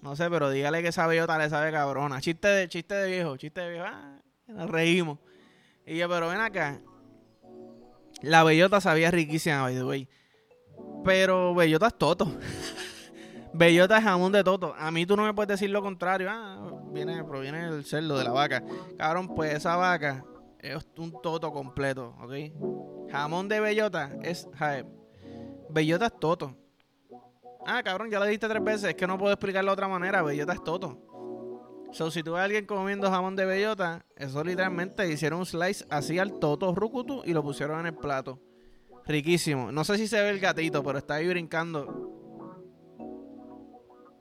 no 0.01 0.15
sé, 0.15 0.29
pero 0.29 0.49
dígale 0.49 0.81
que 0.81 0.89
esa 0.89 1.07
bellota 1.07 1.37
le 1.37 1.49
sabe 1.49 1.71
cabrona. 1.71 2.21
Chiste 2.21 2.47
de, 2.47 2.69
chiste 2.69 2.95
de 2.95 3.11
viejo, 3.11 3.37
chiste 3.37 3.61
de 3.61 3.71
viejo. 3.71 3.85
Ah, 3.87 4.19
reímos. 4.67 5.19
Y 5.85 5.97
yo, 5.97 6.07
pero 6.07 6.29
ven 6.29 6.39
acá. 6.39 6.79
La 8.21 8.43
bellota 8.43 8.79
sabía 8.81 9.11
riquísima, 9.11 9.61
by 9.61 9.75
the 9.75 9.83
way. 9.83 10.07
Pero 11.03 11.53
bellota 11.53 11.87
es 11.87 11.97
toto. 11.97 12.31
bellota 13.53 13.97
es 13.97 14.03
jamón 14.03 14.31
de 14.31 14.43
toto. 14.43 14.73
A 14.77 14.91
mí 14.91 15.05
tú 15.05 15.15
no 15.15 15.23
me 15.23 15.33
puedes 15.33 15.49
decir 15.49 15.69
lo 15.69 15.81
contrario. 15.81 16.29
Ah, 16.29 16.71
viene, 16.91 17.23
proviene 17.23 17.71
del 17.71 17.85
cerdo, 17.85 18.17
de 18.17 18.23
la 18.23 18.31
vaca. 18.31 18.63
Cabrón, 18.97 19.33
pues 19.35 19.53
esa 19.53 19.75
vaca 19.75 20.23
es 20.59 20.87
un 20.97 21.21
toto 21.21 21.51
completo, 21.51 22.15
¿ok? 22.21 23.11
Jamón 23.11 23.47
de 23.47 23.59
bellota 23.59 24.11
es... 24.23 24.47
bellota 25.69 26.07
es 26.07 26.19
toto. 26.19 26.55
Ah, 27.65 27.81
cabrón, 27.83 28.11
ya 28.11 28.19
lo 28.19 28.25
dijiste 28.25 28.47
tres 28.47 28.63
veces. 28.63 28.89
Es 28.89 28.95
que 28.95 29.07
no 29.07 29.17
puedo 29.17 29.33
explicarlo 29.33 29.71
de 29.71 29.73
otra 29.73 29.87
manera. 29.87 30.21
Bellota 30.21 30.53
es 30.53 30.63
toto. 30.63 30.99
So, 31.91 32.11
si 32.11 32.23
tú 32.23 32.33
ves 32.33 32.41
a 32.41 32.43
alguien 32.43 32.65
comiendo 32.65 33.09
jamón 33.09 33.35
de 33.35 33.45
bellota, 33.45 34.05
eso 34.17 34.43
literalmente 34.43 35.09
hicieron 35.09 35.39
un 35.39 35.45
slice 35.45 35.85
así 35.89 36.19
al 36.19 36.39
toto 36.39 36.75
rucutu 36.75 37.21
y 37.25 37.33
lo 37.33 37.41
pusieron 37.41 37.79
en 37.79 37.85
el 37.87 37.95
plato. 37.95 38.39
Riquísimo. 39.05 39.71
No 39.71 39.83
sé 39.83 39.97
si 39.97 40.07
se 40.07 40.21
ve 40.21 40.29
el 40.29 40.39
gatito, 40.39 40.83
pero 40.83 40.97
está 40.97 41.15
ahí 41.15 41.27
brincando. 41.27 42.11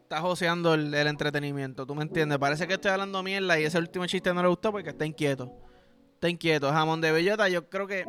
Está 0.03 0.21
joseando 0.21 0.75
el, 0.75 0.95
entretenimiento, 0.95 1.87
¿tú 1.87 1.95
me 1.95 2.03
entiendes? 2.03 2.39
Parece 2.39 2.69
que 2.69 2.75
estoy 2.75 2.93
hablando 2.93 3.23
mierda 3.23 3.59
y 3.59 3.65
ese 3.65 3.79
último 3.79 4.07
chiste 4.07 4.33
no 4.33 4.43
le 4.43 4.49
gustó 4.49 4.71
porque 4.71 4.91
está 4.91 5.05
inquieto. 5.05 5.53
Está 6.15 6.29
inquieto. 6.29 6.71
Jamón 6.71 7.01
de 7.01 7.11
bellota, 7.11 7.49
yo 7.49 7.69
creo 7.69 7.87
que. 7.87 8.07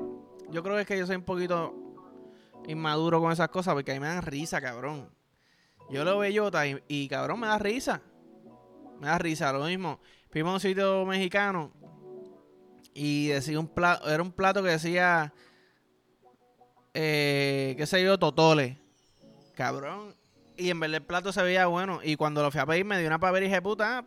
Yo 0.51 0.61
creo 0.61 0.75
que 0.75 0.81
es 0.81 0.87
que 0.87 0.97
yo 0.99 1.07
soy 1.07 1.15
un 1.15 1.23
poquito 1.23 1.73
inmaduro 2.67 3.19
con 3.19 3.31
esas 3.31 3.49
cosas 3.49 3.73
porque 3.73 3.91
a 3.91 3.95
mí 3.95 3.99
me 4.01 4.07
dan 4.07 4.21
risa, 4.21 4.61
cabrón. 4.61 5.09
Yo 5.89 6.03
lo 6.03 6.17
bellota 6.17 6.67
y, 6.67 6.81
y 6.87 7.07
cabrón, 7.07 7.39
me 7.39 7.47
da 7.47 7.57
risa. 7.57 8.01
Me 8.99 9.07
da 9.07 9.17
risa, 9.17 9.51
lo 9.51 9.65
mismo. 9.65 9.99
Fuimos 10.31 10.51
a 10.51 10.53
un 10.55 10.59
sitio 10.59 11.05
mexicano 11.05 11.71
y 12.93 13.27
decía 13.27 13.59
un 13.59 13.67
plato, 13.67 14.09
era 14.09 14.23
un 14.23 14.31
plato 14.31 14.63
que 14.63 14.69
decía, 14.69 15.33
eh, 16.93 17.75
qué 17.77 17.85
sé 17.85 18.03
yo, 18.03 18.17
totole. 18.17 18.77
Cabrón. 19.53 20.13
Y 20.57 20.69
en 20.69 20.79
verdad 20.79 20.97
el 20.97 21.03
plato 21.03 21.33
se 21.33 21.43
veía 21.43 21.67
bueno. 21.67 21.99
Y 22.03 22.15
cuando 22.15 22.41
lo 22.41 22.51
fui 22.51 22.61
a 22.61 22.65
pedir 22.65 22.85
me 22.85 22.97
dio 22.97 23.07
una 23.07 23.19
pavera 23.19 23.45
dije, 23.45 23.61
puta. 23.61 24.05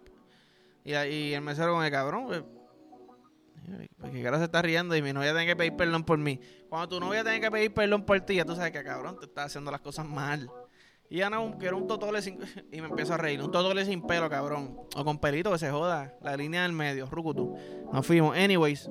Y, 0.84 0.94
y 0.94 1.34
el 1.34 1.42
mesero 1.42 1.74
con 1.74 1.84
el 1.84 1.90
cabrón, 1.90 2.26
pues, 2.26 2.42
porque 4.00 4.24
ahora 4.24 4.38
se 4.38 4.44
está 4.44 4.62
riendo 4.62 4.96
y 4.96 5.02
mi 5.02 5.12
novia 5.12 5.32
tiene 5.32 5.46
que 5.46 5.56
pedir 5.56 5.76
perdón 5.76 6.04
por 6.04 6.18
mí. 6.18 6.40
Cuando 6.68 6.88
tu 6.88 7.00
novia 7.00 7.22
tiene 7.22 7.40
que 7.40 7.50
pedir 7.50 7.74
perdón 7.74 8.04
por 8.04 8.18
ti, 8.20 8.36
ya 8.36 8.44
tú 8.44 8.54
sabes 8.54 8.72
que 8.72 8.82
cabrón 8.82 9.18
te 9.18 9.26
está 9.26 9.44
haciendo 9.44 9.70
las 9.70 9.80
cosas 9.80 10.06
mal. 10.06 10.50
Y 11.10 11.22
Ana, 11.22 11.38
no, 11.38 11.56
quiero 11.58 11.78
un 11.78 11.86
totole 11.86 12.20
sin... 12.20 12.38
Y 12.72 12.80
me 12.80 12.88
empiezo 12.88 13.14
a 13.14 13.16
reír. 13.16 13.42
Un 13.42 13.50
totole 13.50 13.84
sin 13.84 14.02
pelo, 14.02 14.28
cabrón. 14.28 14.78
O 14.94 15.04
con 15.04 15.18
pelito 15.18 15.50
que 15.50 15.58
se 15.58 15.70
joda. 15.70 16.14
La 16.22 16.36
línea 16.36 16.62
del 16.62 16.72
medio, 16.72 17.06
rucutu. 17.06 17.56
Nos 17.92 18.06
fuimos. 18.06 18.36
Anyways. 18.36 18.90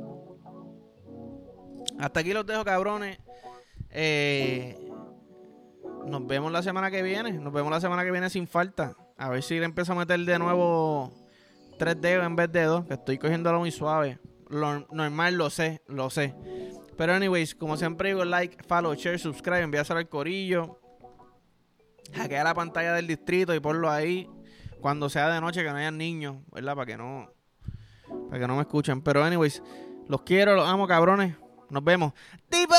Hasta 1.99 2.19
aquí 2.19 2.33
los 2.33 2.45
dejo, 2.45 2.65
cabrones. 2.65 3.19
Eh, 3.91 4.91
nos 6.05 6.25
vemos 6.25 6.51
la 6.51 6.63
semana 6.63 6.89
que 6.89 7.03
viene. 7.03 7.33
Nos 7.33 7.53
vemos 7.53 7.71
la 7.71 7.79
semana 7.79 8.03
que 8.03 8.11
viene 8.11 8.29
sin 8.29 8.47
falta. 8.47 8.95
A 9.17 9.29
ver 9.29 9.43
si 9.43 9.59
le 9.59 9.65
empiezo 9.65 9.93
a 9.93 9.95
meter 9.95 10.19
de 10.19 10.39
nuevo 10.39 11.11
tres 11.77 11.99
dedos 12.01 12.25
en 12.25 12.35
vez 12.35 12.51
de 12.51 12.63
dos. 12.63 12.85
Que 12.85 12.95
estoy 12.95 13.19
cogiéndolo 13.19 13.59
muy 13.59 13.71
suave. 13.71 14.19
Lo 14.49 14.87
normal 14.91 15.35
lo 15.35 15.49
sé, 15.51 15.81
lo 15.87 16.09
sé. 16.09 16.33
Pero 16.97 17.13
anyways, 17.13 17.53
como 17.53 17.77
siempre 17.77 18.09
digo, 18.09 18.25
like, 18.25 18.63
follow, 18.67 18.95
share, 18.95 19.19
subscribe, 19.19 19.61
envíaselo 19.61 19.99
al 19.99 20.09
corillo 20.09 20.79
hackea 22.13 22.43
la 22.43 22.53
pantalla 22.53 22.93
del 22.93 23.07
distrito 23.07 23.53
y 23.53 23.59
ponlo 23.59 23.89
ahí 23.89 24.29
cuando 24.81 25.09
sea 25.09 25.29
de 25.29 25.41
noche 25.41 25.63
que 25.63 25.69
no 25.69 25.77
haya 25.77 25.91
niños, 25.91 26.37
¿verdad? 26.51 26.75
Para 26.75 26.85
que 26.85 26.97
no 26.97 27.31
para 28.29 28.39
que 28.39 28.47
no 28.47 28.55
me 28.55 28.61
escuchen. 28.61 29.01
Pero 29.01 29.23
anyways, 29.23 29.61
los 30.07 30.21
quiero, 30.21 30.55
los 30.55 30.67
amo, 30.67 30.87
cabrones. 30.87 31.35
Nos 31.69 31.83
vemos. 31.83 32.13
¡Tipo! 32.49 32.75